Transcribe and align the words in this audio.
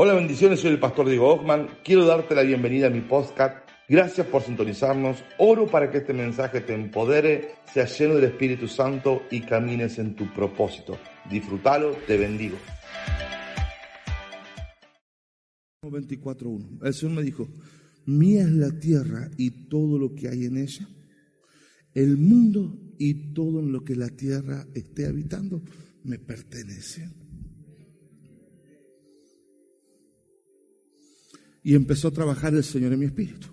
Hola, 0.00 0.14
bendiciones, 0.14 0.60
soy 0.60 0.70
el 0.70 0.78
pastor 0.78 1.08
Diego 1.08 1.26
Ockman. 1.28 1.66
Quiero 1.82 2.06
darte 2.06 2.32
la 2.32 2.42
bienvenida 2.42 2.86
a 2.86 2.90
mi 2.90 3.00
podcast. 3.00 3.68
Gracias 3.88 4.28
por 4.28 4.42
sintonizarnos. 4.42 5.24
Oro 5.38 5.66
para 5.66 5.90
que 5.90 5.98
este 5.98 6.12
mensaje 6.12 6.60
te 6.60 6.72
empodere, 6.72 7.56
sea 7.74 7.84
lleno 7.86 8.14
del 8.14 8.26
Espíritu 8.26 8.68
Santo 8.68 9.24
y 9.28 9.40
camines 9.40 9.98
en 9.98 10.14
tu 10.14 10.32
propósito. 10.32 10.96
Disfrútalo, 11.28 11.96
te 12.06 12.16
bendigo. 12.16 12.56
24.1. 15.82 16.86
El 16.86 16.94
Señor 16.94 17.16
me 17.16 17.22
dijo, 17.24 17.48
mía 18.06 18.42
es 18.42 18.52
la 18.52 18.70
tierra 18.78 19.28
y 19.36 19.66
todo 19.66 19.98
lo 19.98 20.14
que 20.14 20.28
hay 20.28 20.44
en 20.44 20.58
ella, 20.58 20.88
el 21.94 22.16
mundo 22.18 22.78
y 23.00 23.32
todo 23.34 23.58
en 23.58 23.72
lo 23.72 23.82
que 23.82 23.96
la 23.96 24.10
tierra 24.10 24.64
esté 24.76 25.06
habitando 25.06 25.60
me 26.04 26.20
pertenece. 26.20 27.27
Y 31.68 31.74
empezó 31.74 32.08
a 32.08 32.12
trabajar 32.12 32.54
el 32.54 32.64
Señor 32.64 32.94
en 32.94 32.98
mi 32.98 33.04
espíritu. 33.04 33.48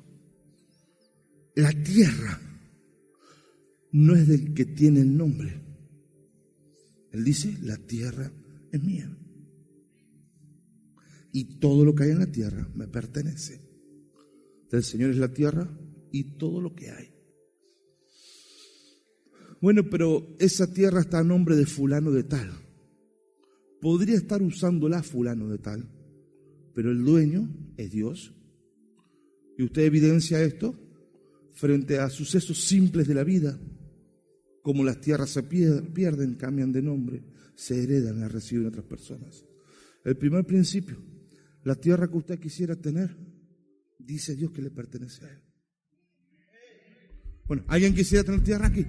La 1.54 1.74
tierra 1.84 2.40
no 3.92 4.16
es 4.16 4.26
del 4.26 4.54
que 4.54 4.64
tiene 4.64 5.02
el 5.02 5.18
nombre. 5.18 5.62
Él 7.12 7.26
dice, 7.26 7.58
la 7.62 7.76
tierra 7.76 8.32
es 8.72 8.82
mía. 8.82 9.14
Y 11.34 11.60
todo 11.60 11.84
lo 11.84 11.94
que 11.94 12.04
hay 12.04 12.12
en 12.12 12.20
la 12.20 12.32
tierra 12.32 12.66
me 12.74 12.88
pertenece. 12.88 13.60
Del 14.72 14.86
Señor 14.86 15.10
es 15.10 15.18
la 15.18 15.34
tierra 15.34 15.70
y 16.14 16.38
todo 16.38 16.62
lo 16.62 16.74
que 16.74 16.92
hay. 16.92 17.14
Bueno, 19.60 19.90
pero 19.90 20.38
esa 20.40 20.74
tierra 20.74 21.02
está 21.02 21.20
a 21.20 21.24
nombre 21.26 21.58
de 21.58 21.66
fulano 21.66 22.12
de 22.12 22.24
tal. 22.24 22.50
Podría 23.82 24.16
estar 24.16 24.42
usándola 24.42 25.04
fulano 25.04 25.50
de 25.50 25.58
tal, 25.58 25.95
pero 26.76 26.92
el 26.92 27.04
dueño 27.04 27.50
es 27.78 27.90
Dios. 27.90 28.34
Y 29.58 29.64
usted 29.64 29.84
evidencia 29.84 30.44
esto 30.44 30.78
frente 31.54 31.98
a 32.00 32.10
sucesos 32.10 32.62
simples 32.66 33.08
de 33.08 33.16
la 33.16 33.24
vida, 33.24 33.58
como 34.62 34.84
las 34.84 35.00
tierras 35.00 35.30
se 35.30 35.42
pierden, 35.44 36.36
cambian 36.36 36.74
de 36.74 36.82
nombre, 36.82 37.24
se 37.56 37.82
heredan, 37.82 38.20
las 38.20 38.32
reciben 38.32 38.68
otras 38.68 38.84
personas. 38.84 39.46
El 40.04 40.18
primer 40.18 40.46
principio, 40.46 40.98
la 41.64 41.76
tierra 41.76 42.10
que 42.10 42.18
usted 42.18 42.40
quisiera 42.40 42.76
tener, 42.76 43.16
dice 43.98 44.36
Dios 44.36 44.52
que 44.52 44.62
le 44.62 44.70
pertenece 44.70 45.26
a 45.26 45.30
Él. 45.30 45.42
Bueno, 47.48 47.64
¿alguien 47.68 47.96
quisiera 47.96 48.24
tener 48.24 48.44
tierra 48.44 48.68
aquí? 48.68 48.86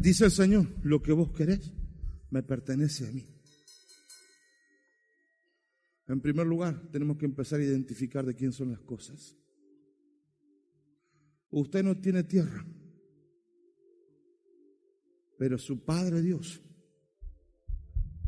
Dice 0.00 0.24
el 0.24 0.30
Señor, 0.32 0.66
lo 0.82 1.00
que 1.00 1.12
vos 1.12 1.30
querés 1.30 1.70
me 2.30 2.42
pertenece 2.42 3.06
a 3.06 3.12
mí. 3.12 3.24
En 6.12 6.20
primer 6.20 6.46
lugar, 6.46 6.90
tenemos 6.90 7.16
que 7.16 7.24
empezar 7.24 7.58
a 7.58 7.64
identificar 7.64 8.26
de 8.26 8.34
quién 8.34 8.52
son 8.52 8.70
las 8.70 8.80
cosas. 8.80 9.34
Usted 11.50 11.82
no 11.82 11.98
tiene 11.98 12.22
tierra, 12.22 12.66
pero 15.38 15.56
su 15.56 15.82
Padre 15.82 16.20
Dios 16.20 16.60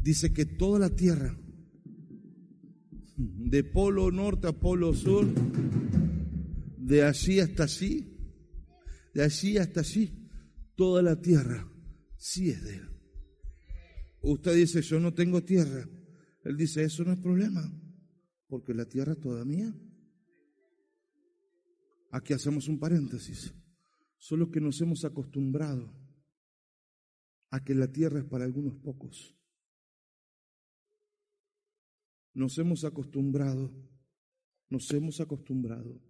dice 0.00 0.32
que 0.32 0.46
toda 0.46 0.78
la 0.78 0.96
tierra, 0.96 1.38
de 3.16 3.64
polo 3.64 4.10
norte 4.10 4.48
a 4.48 4.52
polo 4.52 4.94
sur, 4.94 5.26
de 6.78 7.02
allí 7.02 7.38
hasta 7.38 7.64
allí, 7.64 8.16
de 9.12 9.22
allí 9.22 9.58
hasta 9.58 9.80
allí, 9.80 10.30
toda 10.74 11.02
la 11.02 11.20
tierra 11.20 11.70
sí 12.16 12.48
es 12.48 12.64
de 12.64 12.76
Él. 12.76 12.88
Usted 14.22 14.54
dice, 14.54 14.80
yo 14.80 14.98
no 14.98 15.12
tengo 15.12 15.42
tierra. 15.42 15.86
Él 16.44 16.56
dice, 16.58 16.84
eso 16.84 17.04
no 17.04 17.12
es 17.12 17.18
problema, 17.18 17.62
porque 18.46 18.74
la 18.74 18.84
tierra 18.84 19.14
es 19.14 19.20
toda 19.20 19.44
mía. 19.44 19.74
Aquí 22.10 22.34
hacemos 22.34 22.68
un 22.68 22.78
paréntesis. 22.78 23.54
Solo 24.18 24.50
que 24.50 24.60
nos 24.60 24.80
hemos 24.80 25.04
acostumbrado 25.04 25.92
a 27.50 27.64
que 27.64 27.74
la 27.74 27.90
tierra 27.90 28.20
es 28.20 28.24
para 28.26 28.44
algunos 28.44 28.76
pocos. 28.76 29.34
Nos 32.34 32.58
hemos 32.58 32.84
acostumbrado, 32.84 33.72
nos 34.68 34.90
hemos 34.92 35.20
acostumbrado 35.20 36.00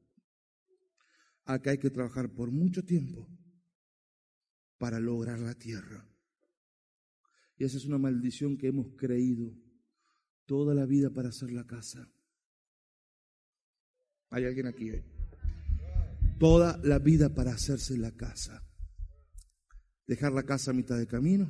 a 1.44 1.60
que 1.60 1.70
hay 1.70 1.78
que 1.78 1.90
trabajar 1.90 2.32
por 2.34 2.50
mucho 2.50 2.84
tiempo 2.84 3.28
para 4.78 4.98
lograr 4.98 5.38
la 5.38 5.54
tierra. 5.54 6.08
Y 7.56 7.64
esa 7.64 7.76
es 7.76 7.84
una 7.84 7.98
maldición 7.98 8.56
que 8.56 8.68
hemos 8.68 8.94
creído 8.96 9.63
toda 10.46 10.74
la 10.74 10.86
vida 10.86 11.10
para 11.10 11.28
hacer 11.28 11.50
la 11.50 11.66
casa. 11.66 12.08
¿Hay 14.30 14.44
alguien 14.44 14.66
aquí 14.66 14.90
hoy? 14.90 15.04
Toda 16.38 16.78
la 16.78 16.98
vida 16.98 17.34
para 17.34 17.52
hacerse 17.52 17.96
la 17.96 18.10
casa. 18.12 18.62
Dejar 20.06 20.32
la 20.32 20.42
casa 20.42 20.70
a 20.70 20.74
mitad 20.74 20.98
de 20.98 21.06
camino. 21.06 21.48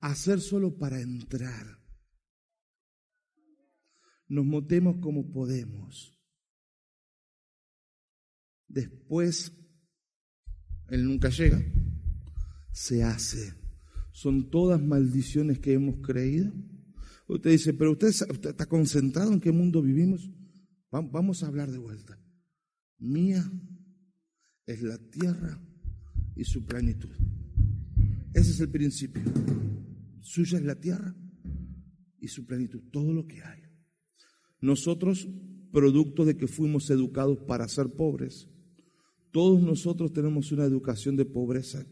Hacer 0.00 0.40
solo 0.40 0.76
para 0.76 1.00
entrar. 1.00 1.80
Nos 4.28 4.44
motemos 4.44 4.96
como 4.98 5.30
podemos. 5.30 6.18
Después, 8.66 9.52
Él 10.88 11.04
nunca 11.04 11.28
llega. 11.28 11.64
Se 12.72 13.04
hace. 13.04 13.54
Son 14.10 14.50
todas 14.50 14.82
maldiciones 14.82 15.60
que 15.60 15.74
hemos 15.74 16.04
creído. 16.04 16.52
Usted 17.28 17.50
dice, 17.50 17.74
pero 17.74 17.92
usted, 17.92 18.08
está 18.08 18.66
concentrado 18.66 19.32
en 19.32 19.40
qué 19.40 19.50
mundo 19.50 19.82
vivimos. 19.82 20.30
Vamos 20.90 21.42
a 21.42 21.48
hablar 21.48 21.70
de 21.70 21.78
vuelta. 21.78 22.18
Mía 22.98 23.44
es 24.64 24.82
la 24.82 24.98
tierra 24.98 25.60
y 26.34 26.44
su 26.44 26.64
plenitud. 26.64 27.10
Ese 28.32 28.50
es 28.50 28.60
el 28.60 28.70
principio. 28.70 29.22
Suya 30.20 30.58
es 30.58 30.64
la 30.64 30.78
tierra 30.78 31.14
y 32.20 32.28
su 32.28 32.46
plenitud, 32.46 32.82
todo 32.90 33.12
lo 33.12 33.26
que 33.26 33.42
hay. 33.42 33.62
Nosotros, 34.60 35.28
producto 35.72 36.24
de 36.24 36.36
que 36.36 36.46
fuimos 36.46 36.90
educados 36.90 37.38
para 37.46 37.68
ser 37.68 37.88
pobres, 37.88 38.48
todos 39.32 39.62
nosotros 39.62 40.12
tenemos 40.12 40.52
una 40.52 40.64
educación 40.64 41.16
de 41.16 41.24
pobreza. 41.24 41.86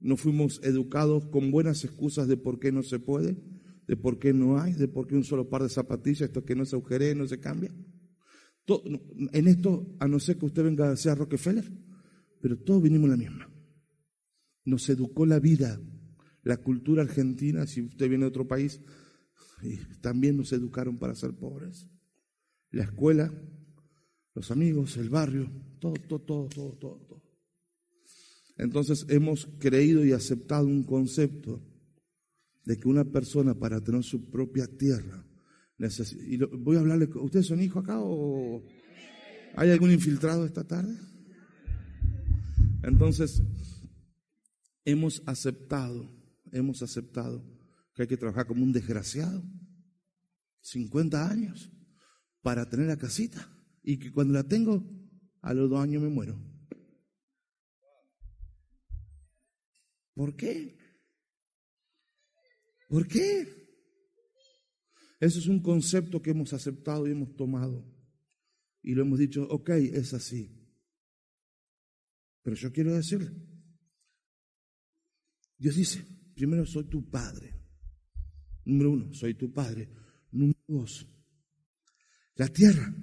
No 0.00 0.16
fuimos 0.16 0.60
educados 0.62 1.26
con 1.26 1.50
buenas 1.50 1.84
excusas 1.84 2.28
de 2.28 2.36
por 2.36 2.58
qué 2.58 2.72
no 2.72 2.82
se 2.82 2.98
puede, 2.98 3.36
de 3.88 3.96
por 3.96 4.18
qué 4.18 4.34
no 4.34 4.60
hay, 4.60 4.74
de 4.74 4.86
por 4.86 5.06
qué 5.06 5.16
un 5.16 5.24
solo 5.24 5.48
par 5.48 5.62
de 5.62 5.70
zapatillas, 5.70 6.20
esto 6.28 6.44
que 6.44 6.54
no 6.54 6.66
se 6.66 6.76
agujeree, 6.76 7.14
no 7.14 7.26
se 7.26 7.40
cambia. 7.40 7.74
en 9.32 9.48
esto, 9.48 9.96
a 9.98 10.06
no 10.06 10.20
ser 10.20 10.36
que 10.36 10.44
usted 10.44 10.62
venga 10.62 10.90
a 10.90 10.96
ser 10.96 11.16
Rockefeller, 11.16 11.72
pero 12.40 12.58
todos 12.58 12.82
vinimos 12.82 13.08
la 13.08 13.16
misma. 13.16 13.50
Nos 14.66 14.86
educó 14.90 15.24
la 15.24 15.40
vida, 15.40 15.80
la 16.42 16.58
cultura 16.58 17.02
argentina, 17.02 17.66
si 17.66 17.80
usted 17.80 18.10
viene 18.10 18.24
de 18.24 18.28
otro 18.28 18.46
país, 18.46 18.82
también 20.02 20.36
nos 20.36 20.52
educaron 20.52 20.98
para 20.98 21.14
ser 21.14 21.32
pobres. 21.32 21.88
La 22.70 22.84
escuela, 22.84 23.32
los 24.34 24.50
amigos, 24.50 24.98
el 24.98 25.08
barrio, 25.08 25.50
todo, 25.80 25.94
todo, 25.94 26.20
todo, 26.20 26.48
todo, 26.48 26.76
todo. 26.78 27.22
Entonces 28.58 29.06
hemos 29.08 29.48
creído 29.58 30.04
y 30.04 30.12
aceptado 30.12 30.66
un 30.66 30.84
concepto 30.84 31.64
de 32.68 32.78
que 32.78 32.86
una 32.86 33.02
persona 33.02 33.54
para 33.54 33.80
tener 33.80 34.04
su 34.04 34.28
propia 34.28 34.66
tierra 34.66 35.24
necesita... 35.78 36.22
Y 36.22 36.36
voy 36.36 36.76
a 36.76 36.80
hablarle, 36.80 37.08
¿ustedes 37.14 37.46
son 37.46 37.62
hijos 37.62 37.82
acá 37.82 37.98
o 37.98 38.62
hay 39.56 39.70
algún 39.70 39.90
infiltrado 39.90 40.44
esta 40.44 40.64
tarde? 40.64 40.94
Entonces, 42.82 43.42
hemos 44.84 45.22
aceptado, 45.24 46.14
hemos 46.52 46.82
aceptado 46.82 47.42
que 47.94 48.02
hay 48.02 48.08
que 48.08 48.18
trabajar 48.18 48.46
como 48.46 48.62
un 48.62 48.72
desgraciado, 48.72 49.42
50 50.60 51.26
años, 51.26 51.72
para 52.42 52.68
tener 52.68 52.86
la 52.86 52.98
casita 52.98 53.50
y 53.82 53.98
que 53.98 54.12
cuando 54.12 54.34
la 54.34 54.44
tengo, 54.44 54.84
a 55.40 55.54
los 55.54 55.70
dos 55.70 55.80
años 55.80 56.02
me 56.02 56.10
muero. 56.10 56.38
¿Por 60.12 60.36
qué? 60.36 60.76
¿Por 62.88 63.06
qué? 63.06 63.46
Eso 65.20 65.38
es 65.38 65.46
un 65.46 65.62
concepto 65.62 66.22
que 66.22 66.30
hemos 66.30 66.52
aceptado 66.52 67.06
y 67.06 67.12
hemos 67.12 67.36
tomado. 67.36 67.84
Y 68.82 68.94
lo 68.94 69.02
hemos 69.02 69.18
dicho, 69.18 69.46
ok, 69.48 69.70
es 69.70 70.14
así. 70.14 70.58
Pero 72.42 72.56
yo 72.56 72.72
quiero 72.72 72.94
decirle, 72.94 73.30
Dios 75.58 75.74
dice, 75.74 76.04
primero 76.34 76.64
soy 76.64 76.84
tu 76.84 77.10
padre. 77.10 77.54
Número 78.64 78.92
uno, 78.92 79.12
soy 79.12 79.34
tu 79.34 79.52
padre. 79.52 79.90
Número 80.30 80.58
dos, 80.66 81.06
la 82.36 82.48
tierra 82.48 82.94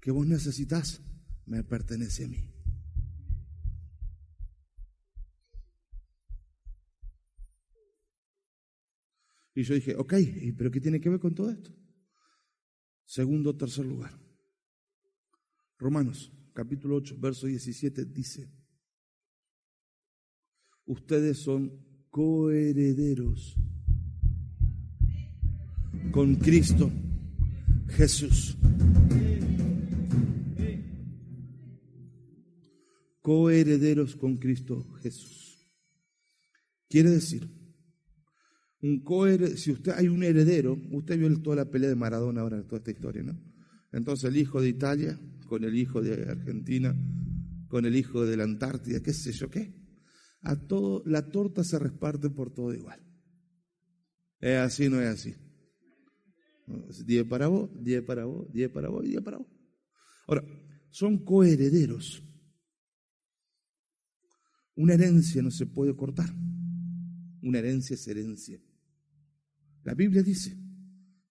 que 0.00 0.10
vos 0.10 0.26
necesitas 0.26 1.02
me 1.46 1.62
pertenece 1.62 2.24
a 2.24 2.28
mí. 2.28 2.57
Y 9.58 9.64
yo 9.64 9.74
dije, 9.74 9.96
ok, 9.96 10.14
¿pero 10.56 10.70
qué 10.70 10.80
tiene 10.80 11.00
que 11.00 11.08
ver 11.08 11.18
con 11.18 11.34
todo 11.34 11.50
esto? 11.50 11.74
Segundo, 13.04 13.56
tercer 13.56 13.84
lugar. 13.84 14.16
Romanos, 15.78 16.30
capítulo 16.54 16.94
8, 16.94 17.16
verso 17.18 17.48
17, 17.48 18.04
dice, 18.04 18.48
ustedes 20.84 21.38
son 21.38 21.76
coherederos 22.08 23.56
con 26.12 26.36
Cristo 26.36 26.92
Jesús. 27.88 28.56
Coherederos 33.20 34.14
con 34.14 34.36
Cristo 34.36 34.88
Jesús. 35.02 35.68
Quiere 36.88 37.10
decir, 37.10 37.57
un 38.80 39.02
si 39.56 39.72
usted 39.72 39.92
hay 39.92 40.08
un 40.08 40.22
heredero, 40.22 40.78
usted 40.92 41.18
vio 41.18 41.40
toda 41.42 41.56
la 41.56 41.70
pelea 41.70 41.88
de 41.88 41.96
Maradona 41.96 42.42
ahora, 42.42 42.62
toda 42.62 42.78
esta 42.78 42.90
historia, 42.90 43.22
¿no? 43.22 43.38
Entonces 43.92 44.30
el 44.30 44.36
hijo 44.36 44.60
de 44.60 44.68
Italia 44.68 45.18
con 45.46 45.64
el 45.64 45.76
hijo 45.76 46.00
de 46.02 46.30
Argentina, 46.30 46.94
con 47.68 47.86
el 47.86 47.96
hijo 47.96 48.24
de 48.24 48.36
la 48.36 48.44
Antártida, 48.44 49.00
qué 49.00 49.12
sé 49.12 49.32
yo 49.32 49.50
qué. 49.50 49.74
A 50.42 50.56
todo, 50.56 51.02
la 51.06 51.28
torta 51.30 51.64
se 51.64 51.78
reparte 51.78 52.30
por 52.30 52.54
todo 52.54 52.72
igual. 52.72 53.00
Es 54.40 54.58
así, 54.58 54.88
no 54.88 55.00
es 55.00 55.08
así. 55.08 55.34
Diez 57.04 57.24
para 57.24 57.48
vos, 57.48 57.70
diez 57.82 58.02
para 58.02 58.26
vos, 58.26 58.46
diez 58.52 58.70
para 58.70 58.88
vos 58.88 59.04
y 59.04 59.08
diez 59.08 59.22
para 59.22 59.38
vos. 59.38 59.48
Ahora, 60.28 60.44
son 60.90 61.24
coherederos. 61.24 62.22
Una 64.76 64.94
herencia 64.94 65.42
no 65.42 65.50
se 65.50 65.66
puede 65.66 65.96
cortar. 65.96 66.32
Una 67.42 67.58
herencia 67.58 67.94
es 67.94 68.06
herencia. 68.06 68.60
La 69.88 69.94
Biblia 69.94 70.22
dice 70.22 70.54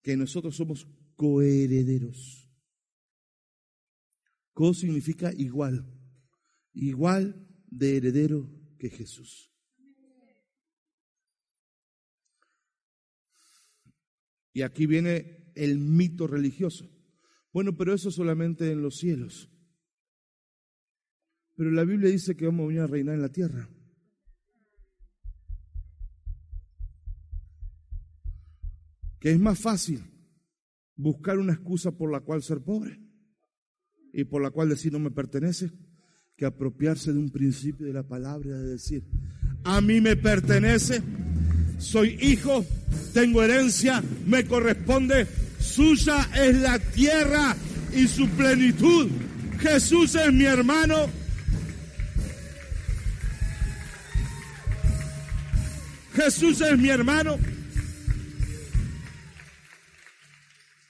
que 0.01 0.17
nosotros 0.17 0.55
somos 0.55 0.87
coherederos. 1.15 2.49
Co 4.51 4.73
significa 4.73 5.31
igual, 5.31 5.85
igual 6.73 7.47
de 7.67 7.97
heredero 7.97 8.49
que 8.79 8.89
Jesús. 8.89 9.53
Y 14.53 14.63
aquí 14.63 14.87
viene 14.87 15.53
el 15.53 15.77
mito 15.77 16.25
religioso. 16.25 16.89
Bueno, 17.53 17.77
pero 17.77 17.93
eso 17.93 18.09
solamente 18.09 18.71
en 18.71 18.81
los 18.81 18.97
cielos. 18.97 19.51
Pero 21.53 21.69
la 21.69 21.83
Biblia 21.83 22.09
dice 22.09 22.35
que 22.35 22.47
vamos 22.47 22.63
a 22.63 22.67
venir 22.69 22.81
a 22.81 22.87
reinar 22.87 23.13
en 23.13 23.21
la 23.21 23.31
tierra. 23.31 23.69
Que 29.19 29.31
es 29.31 29.39
más 29.39 29.59
fácil 29.59 30.03
buscar 30.95 31.37
una 31.37 31.53
excusa 31.53 31.91
por 31.91 32.11
la 32.11 32.21
cual 32.21 32.43
ser 32.43 32.61
pobre 32.61 32.99
y 34.13 34.23
por 34.23 34.41
la 34.41 34.49
cual 34.49 34.69
decir 34.69 34.91
no 34.91 34.99
me 34.99 35.11
pertenece, 35.11 35.71
que 36.35 36.45
apropiarse 36.45 37.11
de 37.13 37.19
un 37.19 37.29
principio 37.29 37.85
de 37.85 37.93
la 37.93 38.03
palabra 38.03 38.57
de 38.57 38.71
decir, 38.71 39.03
a 39.63 39.81
mí 39.81 40.01
me 40.01 40.15
pertenece, 40.15 41.01
soy 41.77 42.17
hijo, 42.21 42.65
tengo 43.13 43.43
herencia, 43.43 44.03
me 44.25 44.45
corresponde, 44.45 45.27
suya 45.59 46.29
es 46.35 46.57
la 46.57 46.79
tierra 46.79 47.55
y 47.93 48.07
su 48.07 48.27
plenitud. 48.29 49.09
Jesús 49.59 50.15
es 50.15 50.31
mi 50.31 50.45
hermano. 50.45 51.07
Jesús 56.13 56.61
es 56.61 56.77
mi 56.77 56.89
hermano. 56.89 57.37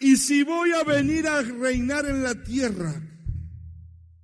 Y 0.07 0.15
si 0.15 0.41
voy 0.41 0.71
a 0.71 0.85
venir 0.85 1.27
a 1.27 1.41
reinar 1.41 2.05
en 2.05 2.23
la 2.23 2.41
tierra, 2.41 2.93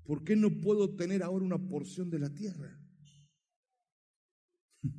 ¿por 0.05 0.23
qué 0.23 0.33
no 0.33 0.61
puedo 0.61 0.95
tener 0.95 1.21
ahora 1.21 1.43
una 1.43 1.57
porción 1.57 2.09
de 2.09 2.19
la 2.19 2.29
tierra? 2.29 2.79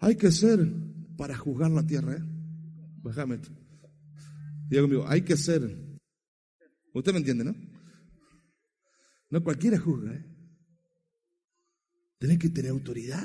Hay 0.00 0.16
que 0.16 0.32
ser 0.32 0.58
para 1.16 1.36
juzgar 1.36 1.70
la 1.70 1.86
tierra, 1.86 2.16
¿eh? 2.16 2.22
Déjame. 3.04 3.38
Diga 4.68 4.82
conmigo, 4.82 5.06
hay 5.06 5.22
que 5.22 5.36
ser. 5.36 5.62
Usted 6.92 7.12
me 7.12 7.18
entiende, 7.18 7.44
¿no? 7.44 7.54
No 9.30 9.44
cualquiera 9.44 9.78
juzga, 9.78 10.14
¿eh? 10.14 10.26
Que 12.38 12.50
tener 12.50 12.72
autoridad. 12.72 13.24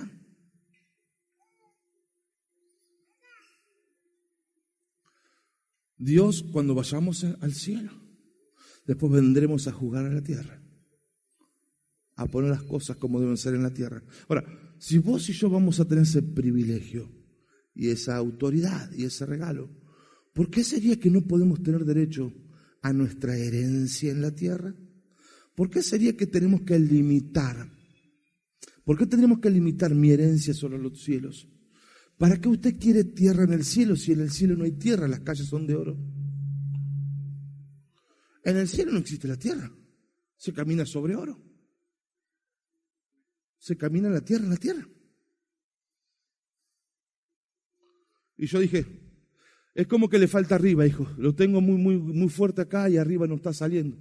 Dios, 5.98 6.44
cuando 6.52 6.76
vayamos 6.76 7.24
al 7.24 7.54
cielo, 7.54 7.92
después 8.86 9.12
vendremos 9.12 9.68
a 9.68 9.72
jugar 9.72 10.06
a 10.06 10.14
la 10.14 10.22
tierra, 10.22 10.62
a 12.16 12.26
poner 12.28 12.52
las 12.52 12.64
cosas 12.64 12.98
como 12.98 13.20
deben 13.20 13.38
ser 13.38 13.56
en 13.56 13.64
la 13.64 13.74
tierra. 13.74 14.04
Ahora, 14.28 14.44
si 14.78 14.98
vos 14.98 15.30
y 15.30 15.34
yo 15.34 15.50
vamos 15.50 15.80
a 15.80 15.88
tener 15.88 16.04
ese 16.04 16.22
privilegio 16.22 17.10
y 17.74 17.90
esa 17.90 18.18
autoridad 18.18 18.92
y 18.92 19.06
ese 19.06 19.26
regalo, 19.26 19.70
¿por 20.34 20.50
qué 20.50 20.64
sería 20.64 21.00
que 21.00 21.10
no 21.10 21.22
podemos 21.22 21.64
tener 21.64 21.86
derecho 21.86 22.34
a 22.82 22.94
nuestra 22.94 23.38
herencia 23.38 24.12
en 24.12 24.22
la 24.22 24.32
tierra? 24.32 24.76
¿Por 25.56 25.70
qué 25.70 25.82
sería 25.82 26.16
que 26.18 26.28
tenemos 26.28 26.62
que 26.62 26.78
limitar? 26.78 27.72
¿Por 28.84 28.98
qué 28.98 29.06
tenemos 29.06 29.40
que 29.40 29.50
limitar 29.50 29.96
mi 29.96 30.12
herencia 30.12 30.54
sobre 30.54 30.78
los 30.78 31.02
cielos? 31.02 31.48
¿Para 32.18 32.40
qué 32.40 32.48
usted 32.48 32.80
quiere 32.80 33.04
tierra 33.04 33.44
en 33.44 33.54
el 33.54 33.66
cielo 33.66 33.96
si 33.96 34.14
en 34.14 34.22
el 34.22 34.32
cielo 34.32 34.56
no 34.56 34.64
hay 34.64 34.72
tierra, 34.72 35.08
las 35.08 35.20
calles 35.20 35.48
son 35.48 35.68
de 35.68 35.76
oro? 35.76 35.98
En 38.44 38.58
el 38.58 38.68
cielo 38.68 38.92
no 38.92 39.00
existe 39.00 39.28
la 39.28 39.38
tierra, 39.38 39.72
se 40.38 40.54
camina 40.54 40.86
sobre 40.86 41.16
oro. 41.16 41.42
Se 43.58 43.76
camina 43.76 44.10
la 44.10 44.22
tierra 44.22 44.44
en 44.44 44.50
la 44.52 44.58
tierra. 44.58 44.88
Y 48.38 48.46
yo 48.46 48.60
dije, 48.60 48.86
es 49.74 49.88
como 49.88 50.08
que 50.08 50.20
le 50.20 50.28
falta 50.28 50.56
arriba, 50.56 50.86
hijo. 50.86 51.08
Lo 51.18 51.34
tengo 51.34 51.62
muy, 51.62 51.78
muy, 51.78 51.98
muy 51.98 52.30
fuerte 52.30 52.62
acá 52.62 52.90
y 52.90 52.98
arriba 52.98 53.28
no 53.28 53.36
está 53.36 53.54
saliendo. 53.54 53.98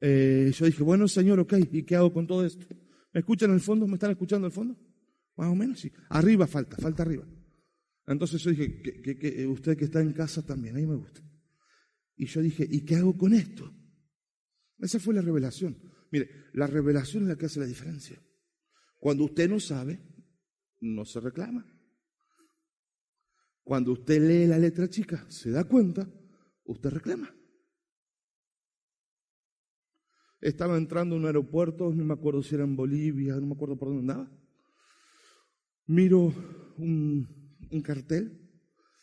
Eh, 0.00 0.52
yo 0.56 0.66
dije, 0.66 0.82
bueno, 0.82 1.08
Señor, 1.08 1.40
ok, 1.40 1.54
¿y 1.72 1.82
qué 1.82 1.96
hago 1.96 2.12
con 2.12 2.26
todo 2.26 2.46
esto? 2.46 2.66
¿Me 3.12 3.20
escuchan 3.20 3.50
en 3.50 3.56
el 3.56 3.60
fondo? 3.60 3.86
¿Me 3.86 3.94
están 3.94 4.12
escuchando 4.12 4.46
el 4.46 4.52
fondo? 4.52 4.76
Más 5.36 5.48
o 5.48 5.54
menos, 5.54 5.80
sí. 5.80 5.90
Arriba 6.08 6.46
falta, 6.46 6.76
falta 6.76 7.02
arriba. 7.02 7.26
Entonces 8.06 8.42
yo 8.42 8.50
dije, 8.50 8.82
que, 8.82 9.46
usted 9.46 9.76
que 9.76 9.84
está 9.84 10.00
en 10.00 10.12
casa 10.12 10.44
también, 10.44 10.76
ahí 10.76 10.86
me 10.86 10.96
gusta. 10.96 11.22
Y 12.16 12.26
yo 12.26 12.42
dije, 12.42 12.66
¿y 12.68 12.84
qué 12.84 12.96
hago 12.96 13.16
con 13.16 13.32
esto? 13.32 13.72
Esa 14.78 14.98
fue 14.98 15.14
la 15.14 15.22
revelación. 15.22 15.80
Mire, 16.10 16.28
la 16.54 16.66
revelación 16.66 17.22
es 17.22 17.28
la 17.30 17.36
que 17.36 17.46
hace 17.46 17.60
la 17.60 17.66
diferencia. 17.66 18.20
Cuando 18.98 19.24
usted 19.24 19.48
no 19.48 19.60
sabe, 19.60 20.00
no 20.80 21.04
se 21.04 21.20
reclama. 21.20 21.64
Cuando 23.62 23.92
usted 23.92 24.20
lee 24.20 24.46
la 24.48 24.58
letra 24.58 24.88
chica, 24.88 25.24
se 25.30 25.50
da 25.50 25.64
cuenta, 25.64 26.10
usted 26.64 26.90
reclama. 26.90 27.32
Estaba 30.40 30.76
entrando 30.76 31.14
en 31.14 31.22
un 31.22 31.26
aeropuerto, 31.28 31.92
no 31.92 32.04
me 32.04 32.14
acuerdo 32.14 32.42
si 32.42 32.54
era 32.54 32.64
en 32.64 32.74
Bolivia, 32.74 33.36
no 33.36 33.46
me 33.46 33.54
acuerdo 33.54 33.78
por 33.78 33.88
dónde 33.88 34.12
andaba 34.12 34.40
miro 35.90 36.32
un, 36.78 37.26
cartel 37.82 38.38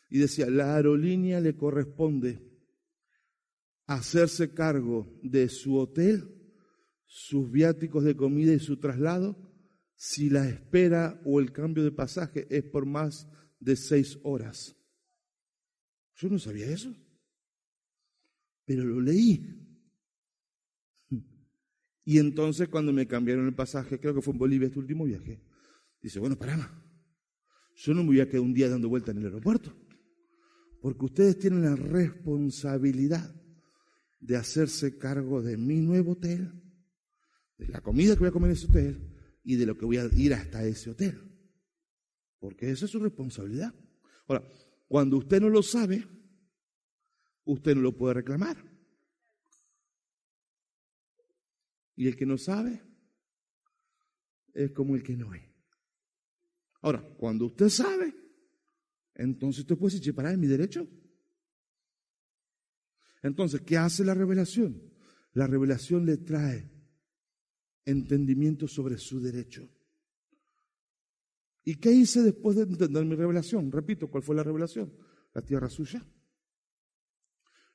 y 0.09 0.19
decía, 0.19 0.49
la 0.49 0.75
aerolínea 0.75 1.41
le 1.41 1.55
corresponde 1.55 2.41
hacerse 3.85 4.53
cargo 4.53 5.19
de 5.21 5.49
su 5.49 5.77
hotel, 5.77 6.33
sus 7.05 7.51
viáticos 7.51 8.05
de 8.05 8.15
comida 8.15 8.53
y 8.53 8.59
su 8.59 8.79
traslado, 8.79 9.37
si 9.95 10.29
la 10.29 10.47
espera 10.47 11.21
o 11.25 11.39
el 11.41 11.51
cambio 11.51 11.83
de 11.83 11.91
pasaje 11.91 12.47
es 12.49 12.63
por 12.63 12.85
más 12.85 13.27
de 13.59 13.75
seis 13.75 14.17
horas. 14.23 14.75
Yo 16.15 16.29
no 16.29 16.39
sabía 16.39 16.67
eso, 16.67 16.95
pero 18.65 18.83
lo 18.83 19.01
leí. 19.01 19.63
Y 22.05 22.19
entonces 22.19 22.69
cuando 22.69 22.93
me 22.93 23.05
cambiaron 23.05 23.47
el 23.47 23.53
pasaje, 23.53 23.99
creo 23.99 24.15
que 24.15 24.21
fue 24.21 24.31
en 24.31 24.39
Bolivia 24.39 24.67
este 24.67 24.79
último 24.79 25.03
viaje, 25.03 25.41
Dice, 26.07 26.19
bueno, 26.19 26.37
pará, 26.37 26.55
yo 27.75 27.93
no 27.93 27.99
me 28.01 28.07
voy 28.07 28.21
a 28.21 28.29
quedar 28.29 28.39
un 28.39 28.53
día 28.53 28.69
dando 28.69 28.87
vuelta 28.87 29.11
en 29.11 29.17
el 29.17 29.25
aeropuerto, 29.25 29.75
porque 30.79 31.03
ustedes 31.03 31.37
tienen 31.37 31.63
la 31.63 31.75
responsabilidad 31.75 33.35
de 34.21 34.37
hacerse 34.37 34.97
cargo 34.97 35.41
de 35.41 35.57
mi 35.57 35.81
nuevo 35.81 36.13
hotel, 36.13 36.63
de 37.57 37.67
la 37.67 37.81
comida 37.81 38.13
que 38.13 38.19
voy 38.19 38.29
a 38.29 38.31
comer 38.31 38.51
en 38.51 38.55
ese 38.55 38.67
hotel 38.67 39.17
y 39.43 39.57
de 39.57 39.65
lo 39.65 39.77
que 39.77 39.83
voy 39.83 39.97
a 39.97 40.05
ir 40.05 40.33
hasta 40.33 40.63
ese 40.63 40.91
hotel. 40.91 41.19
Porque 42.39 42.71
esa 42.71 42.85
es 42.85 42.91
su 42.91 42.99
responsabilidad. 42.99 43.75
Ahora, 44.29 44.47
cuando 44.87 45.17
usted 45.17 45.41
no 45.41 45.49
lo 45.49 45.61
sabe, 45.61 46.07
usted 47.43 47.75
no 47.75 47.81
lo 47.81 47.97
puede 47.97 48.13
reclamar. 48.13 48.55
Y 51.97 52.07
el 52.07 52.15
que 52.15 52.25
no 52.25 52.37
sabe 52.37 52.81
es 54.53 54.71
como 54.71 54.95
el 54.95 55.03
que 55.03 55.17
no 55.17 55.33
es. 55.33 55.56
Ahora, 56.81 57.01
cuando 57.17 57.45
usted 57.45 57.69
sabe, 57.69 58.13
Entonces 59.15 59.61
usted 59.61 59.77
puede 59.77 59.97
decir, 59.97 60.13
¿para 60.13 60.35
mi 60.37 60.45
derecho? 60.45 60.87
Entonces, 63.23 63.61
¿qué 63.61 63.75
hace 63.77 64.05
la 64.05 64.13
revelación? 64.13 64.93
La 65.33 65.47
revelación 65.47 66.05
le 66.05 66.17
trae 66.17 66.71
entendimiento 67.83 68.67
sobre 68.67 68.97
su 68.97 69.19
derecho. 69.19 69.69
¿Y 71.63 71.75
qué 71.75 71.91
hice 71.91 72.21
después 72.21 72.55
de 72.55 72.63
entender 72.63 73.05
mi 73.05 73.15
revelación? 73.15 73.71
Repito, 73.71 74.09
¿cuál 74.09 74.23
fue 74.23 74.35
la 74.35 74.43
revelación? 74.43 74.93
La 75.33 75.41
tierra 75.41 75.69
suya. 75.69 76.05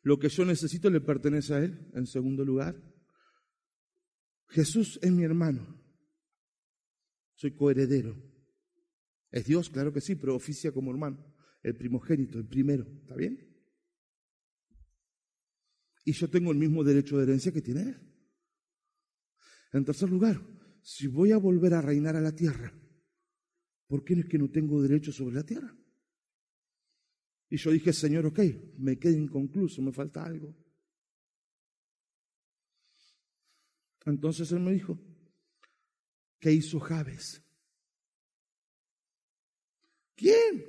Lo 0.02 0.18
que 0.18 0.28
yo 0.28 0.44
necesito 0.44 0.90
le 0.90 1.00
pertenece 1.00 1.54
a 1.54 1.58
Él, 1.58 1.90
en 1.94 2.06
segundo 2.06 2.44
lugar. 2.44 2.80
Jesús 4.48 4.98
es 5.02 5.12
mi 5.12 5.24
hermano. 5.24 5.78
Soy 7.34 7.54
coheredero. 7.54 8.31
Es 9.32 9.46
Dios, 9.46 9.70
claro 9.70 9.92
que 9.92 10.02
sí, 10.02 10.14
pero 10.14 10.36
oficia 10.36 10.72
como 10.72 10.90
hermano. 10.90 11.34
El 11.62 11.74
primogénito, 11.74 12.38
el 12.38 12.46
primero. 12.46 12.86
¿Está 13.00 13.16
bien? 13.16 13.48
Y 16.04 16.12
yo 16.12 16.28
tengo 16.28 16.52
el 16.52 16.58
mismo 16.58 16.84
derecho 16.84 17.16
de 17.16 17.24
herencia 17.24 17.52
que 17.52 17.62
tiene 17.62 17.82
Él. 17.82 17.96
En 19.72 19.84
tercer 19.84 20.10
lugar, 20.10 20.40
si 20.82 21.06
voy 21.06 21.32
a 21.32 21.38
volver 21.38 21.72
a 21.72 21.80
reinar 21.80 22.14
a 22.14 22.20
la 22.20 22.32
tierra, 22.32 22.72
¿por 23.86 24.04
qué 24.04 24.14
no 24.14 24.22
es 24.22 24.28
que 24.28 24.38
no 24.38 24.50
tengo 24.50 24.82
derecho 24.82 25.12
sobre 25.12 25.36
la 25.36 25.44
tierra? 25.44 25.74
Y 27.48 27.56
yo 27.56 27.70
dije, 27.70 27.92
Señor, 27.92 28.26
ok, 28.26 28.40
me 28.78 28.98
quedé 28.98 29.16
inconcluso, 29.16 29.80
me 29.80 29.92
falta 29.92 30.24
algo. 30.24 30.54
Entonces 34.04 34.50
él 34.52 34.60
me 34.60 34.72
dijo, 34.72 34.98
¿qué 36.38 36.52
hizo 36.52 36.80
Javes? 36.80 37.41
¿Quién? 40.22 40.64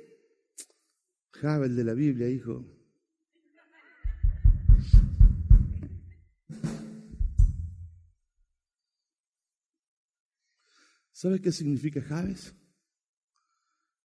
Javes 1.30 1.76
de 1.76 1.84
la 1.84 1.94
Biblia, 1.94 2.28
hijo. 2.28 2.66
¿Sabe 11.12 11.40
qué 11.40 11.52
significa 11.52 12.02
Javes? 12.02 12.52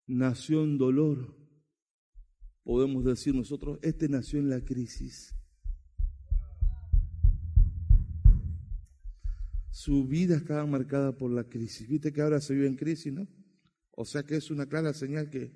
Nació 0.05 0.63
en 0.63 0.77
dolor 0.77 1.35
podemos 2.63 3.03
decir 3.03 3.33
nosotros, 3.33 3.79
este 3.81 4.07
nació 4.07 4.37
en 4.37 4.51
la 4.51 4.63
crisis. 4.63 5.33
Su 9.71 10.05
vida 10.05 10.35
estaba 10.35 10.67
marcada 10.67 11.17
por 11.17 11.31
la 11.31 11.45
crisis. 11.45 11.87
Viste 11.89 12.13
que 12.13 12.21
ahora 12.21 12.39
se 12.39 12.53
vive 12.53 12.67
en 12.67 12.75
crisis, 12.75 13.11
¿no? 13.11 13.27
O 14.01 14.05
sea 14.05 14.23
que 14.23 14.37
es 14.37 14.49
una 14.49 14.65
clara 14.65 14.93
señal 14.93 15.29
que 15.29 15.51